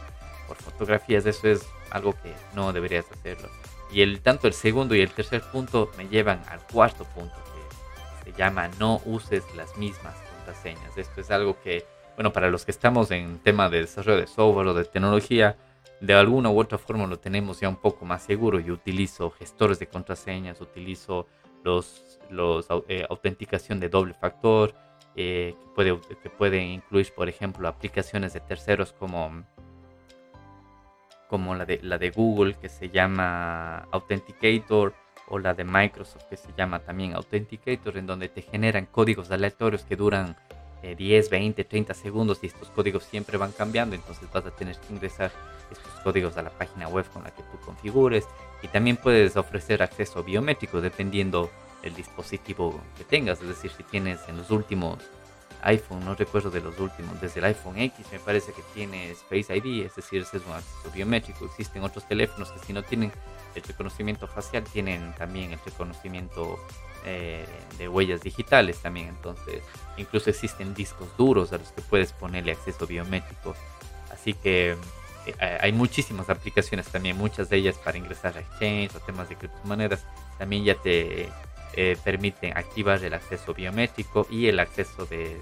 por 0.49 0.57
fotografías. 0.57 1.27
Eso 1.27 1.49
es 1.49 1.67
algo 1.91 2.13
que 2.23 2.35
no 2.55 2.73
deberías 2.73 3.07
hacerlo. 3.11 3.49
Y 3.93 4.03
el, 4.03 4.21
tanto 4.21 4.47
el 4.47 4.53
segundo 4.53 4.95
y 4.95 5.01
el 5.01 5.11
tercer 5.11 5.43
punto 5.43 5.91
me 5.97 6.09
llevan 6.09 6.43
al 6.49 6.61
cuarto 6.67 7.05
punto, 7.05 7.35
que 7.35 8.31
se 8.31 8.37
llama 8.37 8.69
no 8.79 9.01
uses 9.05 9.45
las 9.57 9.77
mismas 9.77 10.15
contraseñas. 10.37 10.97
Esto 10.97 11.21
es 11.21 11.31
algo 11.31 11.61
que, 11.61 11.85
bueno, 12.15 12.33
para 12.33 12.51
los 12.51 12.65
que 12.65 12.71
estamos 12.71 13.11
en 13.11 13.39
tema 13.41 13.69
de 13.69 13.81
desarrollo 13.81 14.21
de 14.21 14.27
software 14.27 14.69
o 14.69 14.75
de 14.75 14.85
tecnología, 14.85 15.57
de 16.01 16.15
alguna 16.15 16.51
u 16.51 16.59
otra 16.59 16.79
forma 16.79 17.07
lo 17.07 17.19
tenemos 17.19 17.61
ya 17.61 17.69
un 17.69 17.77
poco 17.77 18.05
más 18.05 18.23
seguro. 18.23 18.59
Yo 18.59 18.75
utilizo 18.75 19.31
gestores 19.31 19.79
de 19.79 19.87
contraseñas, 19.89 20.61
utilizo 20.61 21.27
los, 21.65 22.19
los 22.31 22.67
eh, 22.89 23.07
autenticación 23.09 23.81
de 23.81 23.89
doble 23.89 24.15
factor, 24.15 24.75
eh, 25.17 25.55
que, 25.59 25.69
puede, 25.75 26.01
que 26.23 26.31
pueden 26.31 26.63
incluir, 26.69 27.13
por 27.15 27.29
ejemplo, 27.29 27.69
aplicaciones 27.69 28.33
de 28.33 28.41
terceros 28.41 28.93
como 28.93 29.45
como 31.29 31.55
la 31.55 31.65
de, 31.65 31.79
la 31.83 31.97
de 31.97 32.11
Google 32.11 32.55
que 32.55 32.69
se 32.69 32.91
llama 32.91 33.87
Authenticator 33.93 34.93
o 35.29 35.39
la 35.39 35.55
de 35.55 35.63
Microsoft 35.63 36.25
que 36.25 36.37
se 36.37 36.49
llama 36.59 36.81
también 36.81 37.15
Authenticator, 37.15 37.97
en 37.97 38.07
donde 38.07 38.29
te 38.29 38.43
generan 38.43 38.87
códigos 38.87 39.31
aleatorios 39.31 39.85
que 39.85 39.95
duran 39.95 40.37
10, 40.83 41.31
20, 41.31 41.65
30 41.65 41.95
segundos 41.95 42.41
y 42.43 42.47
estos 42.47 42.71
códigos 42.71 43.05
siempre 43.05 43.37
van 43.37 43.53
cambiando, 43.53 43.95
entonces 43.95 44.29
vas 44.33 44.45
a 44.47 44.51
tener 44.51 44.77
que 44.79 44.93
ingresar 44.93 45.31
estos 45.71 45.93
códigos 46.03 46.37
a 46.37 46.43
la 46.43 46.51
página 46.51 46.89
web 46.89 47.07
con 47.13 47.23
la 47.23 47.31
que 47.31 47.43
tú 47.43 47.59
configures 47.65 48.27
y 48.63 48.69
también 48.69 48.97
puedes 48.97 49.37
ofrecer 49.37 49.83
acceso 49.83 50.23
biométrico 50.23 50.81
dependiendo 50.81 51.51
del 51.83 51.95
dispositivo 51.95 52.81
que 52.97 53.05
tengas, 53.05 53.41
es 53.41 53.49
decir, 53.49 53.71
si 53.71 53.83
tienes 53.85 54.21
en 54.29 54.37
los 54.37 54.51
últimos 54.51 54.99
iPhone, 55.63 56.05
no 56.05 56.15
recuerdo 56.15 56.51
de 56.51 56.61
los 56.61 56.79
últimos, 56.79 57.21
desde 57.21 57.41
el 57.41 57.47
iPhone 57.47 57.79
X 57.79 58.07
me 58.13 58.19
parece 58.19 58.53
que 58.53 58.63
tienes 58.75 59.19
Face 59.29 59.55
ID, 59.55 59.85
es 59.85 59.95
decir, 59.95 60.23
ese 60.23 60.39
es 60.39 60.47
un 60.47 60.53
acceso 60.53 60.91
biométrico. 60.93 61.45
Existen 61.45 61.83
otros 61.83 62.07
teléfonos 62.07 62.51
que 62.51 62.59
si 62.61 62.73
no 62.73 62.83
tienen 62.83 63.13
el 63.55 63.63
reconocimiento 63.63 64.27
facial, 64.27 64.65
tienen 64.65 65.15
también 65.17 65.53
el 65.53 65.59
reconocimiento 65.65 66.59
eh, 67.05 67.45
de 67.79 67.89
huellas 67.89 68.23
digitales 68.23 68.79
también. 68.81 69.09
Entonces, 69.09 69.63
incluso 69.97 70.31
existen 70.31 70.75
discos 70.75 71.09
duros 71.17 71.53
a 71.53 71.59
los 71.59 71.73
que 71.73 71.83
puedes 71.83 72.13
ponerle 72.13 72.53
acceso 72.53 72.87
biométrico. 72.87 73.55
Así 74.11 74.35
que 74.35 74.77
hay 75.61 75.73
muchísimas 75.73 76.29
aplicaciones 76.31 76.89
también, 76.89 77.17
muchas 77.17 77.51
de 77.51 77.57
ellas 77.57 77.77
para 77.77 77.99
ingresar 77.99 78.37
a 78.37 78.41
exchange 78.41 78.95
o 78.95 79.01
temas 79.01 79.29
de 79.29 79.37
criptomonedas. 79.37 80.05
También 80.39 80.65
ya 80.65 80.75
te 80.75 81.29
eh, 81.75 81.97
permiten 82.03 82.57
activar 82.57 83.03
el 83.05 83.15
acceso 83.15 83.55
biométrico 83.55 84.27
y 84.29 84.49
el 84.49 84.59
acceso 84.59 85.07
de, 85.07 85.41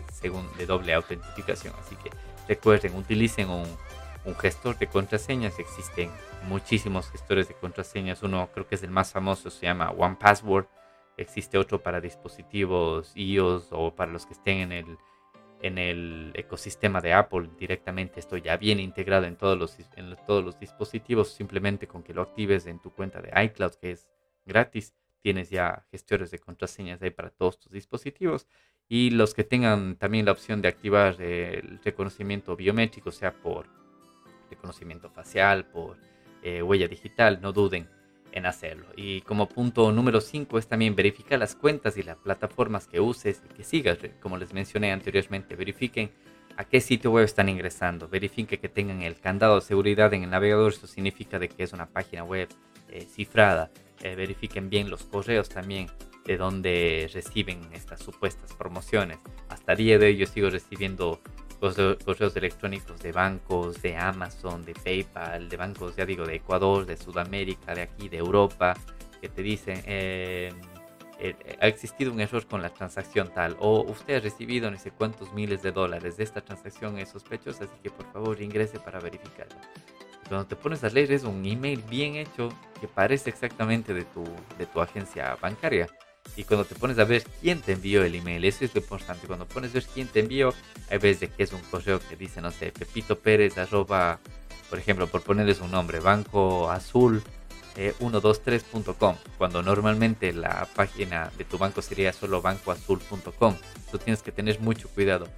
de 0.58 0.66
doble 0.66 0.92
autentificación. 0.92 1.74
Así 1.80 1.96
que 1.96 2.10
recuerden, 2.46 2.94
utilicen 2.96 3.48
un, 3.48 3.66
gestor 4.38 4.78
de 4.78 4.88
contraseñas. 4.88 5.58
Existen 5.58 6.10
muchísimos 6.46 7.10
gestores 7.10 7.48
de 7.48 7.54
contraseñas. 7.54 8.22
Uno 8.22 8.50
creo 8.52 8.68
que 8.68 8.74
es 8.74 8.82
el 8.82 8.90
más 8.90 9.10
famoso, 9.10 9.48
se 9.48 9.64
llama 9.64 9.90
OnePassword. 9.90 10.66
Existe 11.16 11.56
otro 11.56 11.82
para 11.82 11.98
dispositivos 11.98 13.12
iOS 13.14 13.68
o 13.70 13.94
para 13.94 14.12
los 14.12 14.26
que 14.26 14.34
estén 14.34 14.58
en 14.58 14.72
el, 14.72 14.98
en 15.62 15.78
el 15.78 16.32
ecosistema 16.34 17.00
de 17.00 17.12
Apple 17.12 17.48
directamente. 17.58 18.20
Esto 18.20 18.36
ya 18.36 18.56
viene 18.56 18.82
integrado 18.82 19.26
en 19.26 19.36
todos, 19.36 19.58
los, 19.58 20.60
dispositivos. 20.60 21.32
Simplemente 21.32 21.86
con 21.86 22.02
que 22.02 22.14
lo 22.14 22.22
actives 22.22 22.66
en 22.66 22.80
tu 22.80 22.90
cuenta 22.92 23.20
de 23.20 23.30
iCloud, 23.44 23.74
que 23.74 23.92
es 23.92 24.08
gratis 24.44 24.94
tienes 25.20 25.50
ya 25.50 25.84
gestores 25.90 26.30
de 26.30 26.38
contraseñas 26.38 27.02
ahí 27.02 27.10
para 27.10 27.30
todos 27.30 27.58
tus 27.58 27.72
dispositivos 27.72 28.46
y 28.88 29.10
los 29.10 29.34
que 29.34 29.44
tengan 29.44 29.96
también 29.96 30.24
la 30.24 30.32
opción 30.32 30.62
de 30.62 30.68
activar 30.68 31.20
el 31.20 31.80
reconocimiento 31.84 32.56
biométrico, 32.56 33.10
sea 33.10 33.32
por 33.32 33.66
reconocimiento 34.48 35.10
facial, 35.10 35.66
por 35.66 35.98
eh, 36.42 36.62
huella 36.62 36.88
digital, 36.88 37.40
no 37.42 37.52
duden 37.52 37.88
en 38.32 38.46
hacerlo. 38.46 38.86
Y 38.96 39.20
como 39.22 39.48
punto 39.48 39.90
número 39.92 40.20
5 40.20 40.58
es 40.58 40.66
también 40.66 40.94
verificar 40.94 41.38
las 41.38 41.54
cuentas 41.54 41.96
y 41.96 42.02
las 42.02 42.16
plataformas 42.16 42.86
que 42.86 43.00
uses 43.00 43.42
y 43.48 43.54
que 43.54 43.64
sigas. 43.64 43.98
Como 44.20 44.36
les 44.36 44.52
mencioné 44.52 44.92
anteriormente, 44.92 45.56
verifiquen 45.56 46.10
a 46.56 46.64
qué 46.64 46.80
sitio 46.80 47.10
web 47.10 47.24
están 47.24 47.48
ingresando. 47.48 48.08
Verifiquen 48.08 48.60
que 48.60 48.68
tengan 48.68 49.02
el 49.02 49.18
candado 49.20 49.56
de 49.56 49.60
seguridad 49.62 50.12
en 50.14 50.24
el 50.24 50.30
navegador. 50.30 50.72
Esto 50.72 50.86
significa 50.86 51.38
de 51.38 51.48
que 51.48 51.62
es 51.62 51.72
una 51.72 51.86
página 51.86 52.24
web 52.24 52.48
eh, 52.88 53.02
cifrada. 53.02 53.70
Eh, 54.02 54.14
verifiquen 54.14 54.70
bien 54.70 54.90
los 54.90 55.04
correos 55.04 55.48
también 55.48 55.88
de 56.24 56.36
donde 56.36 57.10
reciben 57.12 57.60
estas 57.72 58.00
supuestas 58.00 58.54
promociones. 58.54 59.18
Hasta 59.48 59.72
el 59.72 59.78
día 59.78 59.98
de 59.98 60.06
hoy 60.06 60.16
yo 60.16 60.26
sigo 60.26 60.50
recibiendo 60.50 61.20
correos 61.58 62.36
electrónicos 62.36 63.00
de 63.00 63.12
bancos, 63.12 63.82
de 63.82 63.96
Amazon, 63.96 64.64
de 64.64 64.74
PayPal, 64.74 65.48
de 65.48 65.56
bancos, 65.56 65.96
ya 65.96 66.06
digo, 66.06 66.24
de 66.24 66.36
Ecuador, 66.36 66.86
de 66.86 66.96
Sudamérica, 66.96 67.74
de 67.74 67.82
aquí, 67.82 68.08
de 68.08 68.18
Europa, 68.18 68.74
que 69.20 69.28
te 69.28 69.42
dicen, 69.42 69.82
eh, 69.86 70.52
eh, 71.18 71.34
ha 71.60 71.66
existido 71.66 72.12
un 72.12 72.20
error 72.20 72.46
con 72.46 72.62
la 72.62 72.70
transacción 72.70 73.32
tal, 73.34 73.56
o 73.58 73.82
usted 73.82 74.16
ha 74.16 74.20
recibido 74.20 74.70
no 74.70 74.78
sé 74.78 74.92
cuántos 74.92 75.32
miles 75.32 75.62
de 75.62 75.72
dólares 75.72 76.16
de 76.16 76.24
esta 76.24 76.40
transacción 76.40 76.98
es 76.98 77.08
sospechosa, 77.08 77.64
así 77.64 77.74
que 77.82 77.90
por 77.90 78.06
favor 78.12 78.40
ingrese 78.40 78.78
para 78.78 79.00
verificarla 79.00 79.60
cuando 80.28 80.46
te 80.46 80.56
pones 80.56 80.84
a 80.84 80.88
leer 80.88 81.12
es 81.12 81.24
un 81.24 81.44
email 81.44 81.82
bien 81.88 82.16
hecho 82.16 82.50
que 82.80 82.86
parece 82.86 83.30
exactamente 83.30 83.94
de 83.94 84.04
tu, 84.04 84.24
de 84.58 84.66
tu 84.66 84.80
agencia 84.80 85.36
bancaria. 85.40 85.88
Y 86.36 86.44
cuando 86.44 86.64
te 86.64 86.74
pones 86.74 86.98
a 86.98 87.04
ver 87.04 87.24
quién 87.40 87.60
te 87.60 87.72
envió 87.72 88.04
el 88.04 88.14
email, 88.14 88.44
eso 88.44 88.64
es 88.64 88.74
lo 88.74 88.80
importante. 88.80 89.26
Cuando 89.26 89.46
pones 89.46 89.70
a 89.70 89.74
ver 89.74 89.86
quién 89.92 90.06
te 90.06 90.20
envió, 90.20 90.54
hay 90.88 90.98
veces 90.98 91.20
de 91.20 91.28
que 91.28 91.42
es 91.42 91.52
un 91.52 91.60
correo 91.62 92.00
que 92.00 92.16
dice, 92.16 92.40
no 92.40 92.50
sé, 92.50 92.70
Pepito 92.70 93.18
Pérez, 93.18 93.58
arroba, 93.58 94.20
por 94.70 94.78
ejemplo, 94.78 95.06
por 95.08 95.22
ponerles 95.22 95.60
un 95.60 95.70
nombre, 95.70 96.00
Banco 96.00 96.70
Azul 96.70 97.22
123.com, 97.76 99.14
eh, 99.14 99.30
cuando 99.38 99.62
normalmente 99.62 100.32
la 100.32 100.66
página 100.74 101.30
de 101.38 101.44
tu 101.44 101.58
banco 101.58 101.80
sería 101.80 102.12
solo 102.12 102.42
bancoazul.com. 102.42 103.56
Tú 103.90 103.98
tienes 103.98 104.22
que 104.22 104.32
tener 104.32 104.60
mucho 104.60 104.88
cuidado. 104.88 105.28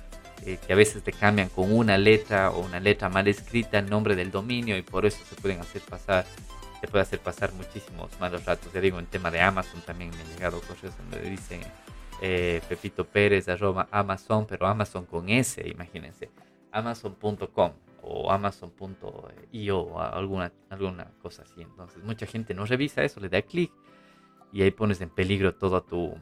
Eh, 0.46 0.58
que 0.66 0.72
a 0.72 0.76
veces 0.76 1.02
te 1.02 1.12
cambian 1.12 1.50
con 1.50 1.70
una 1.70 1.98
letra 1.98 2.50
o 2.50 2.60
una 2.60 2.80
letra 2.80 3.10
mal 3.10 3.28
escrita 3.28 3.78
el 3.78 3.90
nombre 3.90 4.16
del 4.16 4.30
dominio 4.30 4.78
y 4.78 4.80
por 4.80 5.04
eso 5.04 5.18
se 5.28 5.34
pueden 5.34 5.60
hacer 5.60 5.82
pasar, 5.82 6.24
se 6.80 6.88
puede 6.88 7.02
hacer 7.02 7.20
pasar 7.20 7.52
muchísimos 7.52 8.18
malos 8.18 8.44
ratos. 8.44 8.72
Ya 8.72 8.80
digo, 8.80 8.98
en 8.98 9.06
tema 9.06 9.30
de 9.30 9.40
Amazon 9.40 9.80
también 9.82 10.10
me 10.10 10.22
han 10.22 10.28
llegado 10.28 10.60
cosas 10.60 10.96
donde 10.96 11.28
dicen 11.28 11.60
eh, 12.22 12.60
Pepito 12.68 13.04
Pérez 13.06 13.48
arroba 13.48 13.88
Amazon, 13.90 14.46
pero 14.46 14.66
Amazon 14.66 15.04
con 15.04 15.28
S, 15.28 15.66
imagínense, 15.66 16.30
amazon.com 16.72 17.72
o 18.02 18.30
amazon.io 18.32 19.78
o 19.78 20.00
alguna, 20.00 20.52
alguna 20.70 21.10
cosa 21.22 21.42
así. 21.42 21.62
Entonces 21.62 22.02
mucha 22.02 22.26
gente 22.26 22.54
no 22.54 22.64
revisa 22.64 23.02
eso, 23.02 23.20
le 23.20 23.28
da 23.28 23.42
clic 23.42 23.72
y 24.52 24.62
ahí 24.62 24.70
pones 24.70 25.00
en 25.00 25.10
peligro 25.10 25.54
todo 25.54 25.82
tu, 25.82 26.14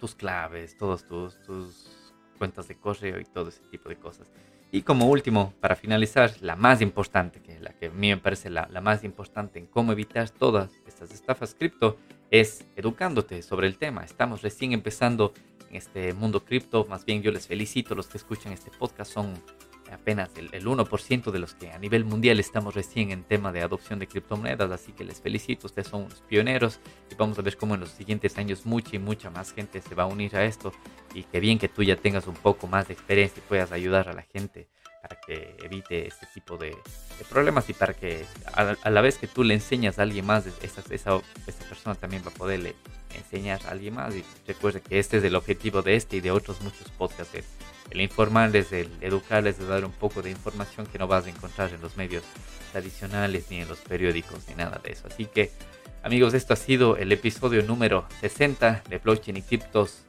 tus 0.00 0.14
claves, 0.14 0.76
todos 0.76 1.06
tus, 1.06 1.40
tus 1.42 2.12
cuentas 2.36 2.68
de 2.68 2.76
correo 2.76 3.20
y 3.20 3.24
todo 3.24 3.48
ese 3.48 3.62
tipo 3.70 3.88
de 3.88 3.96
cosas. 3.96 4.30
Y 4.70 4.82
como 4.82 5.06
último, 5.06 5.54
para 5.60 5.76
finalizar, 5.76 6.32
la 6.42 6.54
más 6.54 6.82
importante, 6.82 7.40
que 7.40 7.58
la 7.58 7.72
que 7.72 7.86
a 7.86 7.90
mí 7.90 8.08
me 8.08 8.18
parece 8.18 8.50
la, 8.50 8.68
la 8.70 8.82
más 8.82 9.02
importante 9.02 9.58
en 9.58 9.66
cómo 9.66 9.92
evitar 9.92 10.28
todas 10.28 10.70
estas 10.86 11.10
estafas 11.10 11.54
cripto, 11.54 11.96
es 12.30 12.66
educándote 12.76 13.40
sobre 13.42 13.66
el 13.66 13.78
tema. 13.78 14.04
Estamos 14.04 14.42
recién 14.42 14.72
empezando 14.72 15.32
en 15.70 15.76
este 15.76 16.12
mundo 16.12 16.44
cripto, 16.44 16.86
más 16.86 17.04
bien 17.04 17.22
yo 17.22 17.30
les 17.30 17.46
felicito, 17.46 17.94
los 17.94 18.08
que 18.08 18.18
escuchan 18.18 18.52
este 18.52 18.70
podcast 18.70 19.12
son 19.12 19.34
apenas 19.92 20.30
el, 20.36 20.50
1% 20.50 21.30
de 21.30 21.38
los 21.38 21.54
que 21.54 21.70
a 21.70 21.78
nivel 21.78 22.04
mundial 22.04 22.40
estamos 22.40 22.74
recién 22.74 23.10
en 23.10 23.24
tema 23.24 23.52
de 23.52 23.62
adopción 23.62 23.98
de 23.98 24.06
criptomonedas, 24.06 24.70
así 24.70 24.92
que 24.92 25.04
les 25.04 25.20
felicito, 25.20 25.66
ustedes 25.66 25.88
son 25.88 26.04
unos 26.04 26.20
pioneros 26.22 26.80
y 27.10 27.14
vamos 27.14 27.38
a 27.38 27.42
ver 27.42 27.56
cómo 27.56 27.74
en 27.74 27.80
los 27.80 27.90
siguientes 27.90 28.38
años 28.38 28.66
mucha 28.66 28.96
y 28.96 28.98
mucha 28.98 29.30
más 29.30 29.52
gente 29.52 29.80
se 29.80 29.94
va 29.94 30.04
a 30.04 30.06
unir 30.06 30.36
a 30.36 30.44
esto 30.44 30.72
y 31.14 31.24
qué 31.24 31.40
bien 31.40 31.58
que 31.58 31.68
tú 31.68 31.82
ya 31.82 31.96
tengas 31.96 32.26
un 32.26 32.34
poco 32.34 32.66
más 32.66 32.88
de 32.88 32.94
experiencia 32.94 33.38
y 33.38 33.48
puedas 33.48 33.72
ayudar 33.72 34.08
a 34.08 34.12
la 34.12 34.22
gente 34.22 34.68
para 35.02 35.20
que 35.20 35.56
evite 35.62 36.08
este 36.08 36.26
tipo 36.34 36.56
de, 36.56 36.76
problemas 37.30 37.68
y 37.70 37.72
para 37.72 37.94
que 37.94 38.24
a, 38.52 38.90
la 38.90 39.00
vez 39.00 39.18
que 39.18 39.26
tú 39.26 39.44
le 39.44 39.54
enseñas 39.54 39.98
a 39.98 40.02
alguien 40.02 40.26
más, 40.26 40.46
esa, 40.46 40.82
esa, 40.90 41.20
esa 41.46 41.64
persona 41.68 41.94
también 41.94 42.22
va 42.24 42.30
a 42.30 42.34
poderle 42.34 42.74
enseñar 43.14 43.60
a 43.66 43.70
alguien 43.70 43.94
más 43.94 44.14
y 44.14 44.24
recuerde 44.46 44.80
que 44.80 44.98
este 44.98 45.18
es 45.18 45.24
el 45.24 45.34
objetivo 45.34 45.82
de 45.82 45.96
este 45.96 46.16
y 46.16 46.20
de 46.20 46.30
otros 46.30 46.60
muchos 46.60 46.90
podcasts 46.90 47.32
el 47.90 48.00
informarles, 48.00 48.72
el 48.72 48.90
educarles, 49.00 49.58
de 49.58 49.66
dar 49.66 49.84
un 49.84 49.92
poco 49.92 50.22
de 50.22 50.30
información 50.30 50.86
que 50.86 50.98
no 50.98 51.06
vas 51.06 51.26
a 51.26 51.30
encontrar 51.30 51.72
en 51.72 51.80
los 51.80 51.96
medios 51.96 52.22
tradicionales 52.72 53.46
ni 53.50 53.60
en 53.60 53.68
los 53.68 53.78
periódicos 53.78 54.40
ni 54.48 54.54
nada 54.54 54.80
de 54.82 54.92
eso. 54.92 55.06
Así 55.06 55.26
que 55.26 55.50
amigos, 56.02 56.34
esto 56.34 56.52
ha 56.52 56.56
sido 56.56 56.96
el 56.96 57.12
episodio 57.12 57.62
número 57.62 58.06
60 58.20 58.82
de 58.88 58.98
blockchain 58.98 59.36
y 59.38 59.42
criptos 59.42 60.04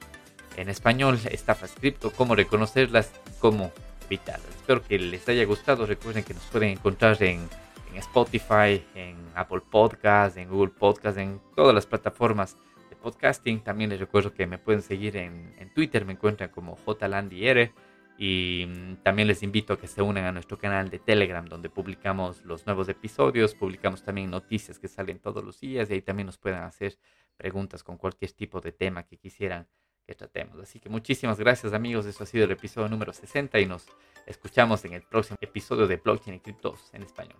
en 0.57 0.69
español, 0.69 1.19
estafas 1.31 1.71
cripto, 1.71 2.11
cómo 2.11 2.35
reconocerlas, 2.35 3.11
cómo 3.39 3.71
evitarlas. 4.07 4.49
Espero 4.49 4.83
que 4.83 4.99
les 4.99 5.27
haya 5.29 5.45
gustado. 5.45 5.85
Recuerden 5.85 6.23
que 6.23 6.33
nos 6.33 6.43
pueden 6.43 6.69
encontrar 6.69 7.21
en, 7.23 7.47
en 7.91 7.97
Spotify, 7.97 8.83
en 8.93 9.15
Apple 9.35 9.61
Podcasts, 9.69 10.37
en 10.37 10.49
Google 10.49 10.71
Podcasts, 10.77 11.17
en 11.17 11.39
todas 11.55 11.73
las 11.73 11.85
plataformas 11.85 12.57
podcasting. 12.99 13.61
También 13.61 13.89
les 13.89 13.99
recuerdo 13.99 14.33
que 14.33 14.47
me 14.47 14.57
pueden 14.57 14.81
seguir 14.81 15.17
en, 15.17 15.73
Twitter, 15.73 16.05
me 16.05 16.13
encuentran 16.13 16.49
como 16.49 16.77
JLandiR. 16.77 17.71
Y 18.17 18.65
mm, 18.67 18.95
también 18.97 19.27
les 19.27 19.43
invito 19.43 19.73
a 19.73 19.79
que 19.79 19.87
se 19.87 20.01
unan 20.01 20.25
a 20.25 20.31
nuestro 20.31 20.57
canal 20.57 20.89
de 20.89 20.99
Telegram, 20.99 21.45
donde 21.45 21.69
publicamos 21.69 22.43
los 22.43 22.65
nuevos 22.65 22.89
episodios, 22.89 23.55
publicamos 23.55 24.03
también 24.03 24.29
noticias 24.29 24.77
que 24.77 24.89
salen 24.89 25.19
todos 25.19 25.43
los 25.43 25.59
días 25.61 25.89
y 25.89 25.93
ahí 25.93 26.01
también 26.01 26.25
nos 26.25 26.37
pueden 26.37 26.59
hacer 26.59 26.97
preguntas 27.37 27.81
con 27.81 27.97
cualquier 27.97 28.33
tipo 28.33 28.59
de 28.59 28.73
tema 28.73 29.03
que 29.03 29.17
quisieran 29.17 29.67
que 30.05 30.15
tratemos. 30.15 30.59
Así 30.59 30.79
que 30.81 30.89
muchísimas 30.89 31.39
gracias 31.39 31.71
amigos, 31.71 32.05
eso 32.05 32.23
ha 32.23 32.27
sido 32.27 32.43
el 32.43 32.51
episodio 32.51 32.89
número 32.89 33.13
60 33.13 33.57
y 33.59 33.65
nos 33.65 33.87
escuchamos 34.25 34.83
en 34.83 34.93
el 34.93 35.03
próximo 35.03 35.37
episodio 35.39 35.87
de 35.87 35.95
Blockchain 35.95 36.35
y 36.35 36.39
Criptos 36.41 36.89
en 36.93 37.03
español. 37.03 37.39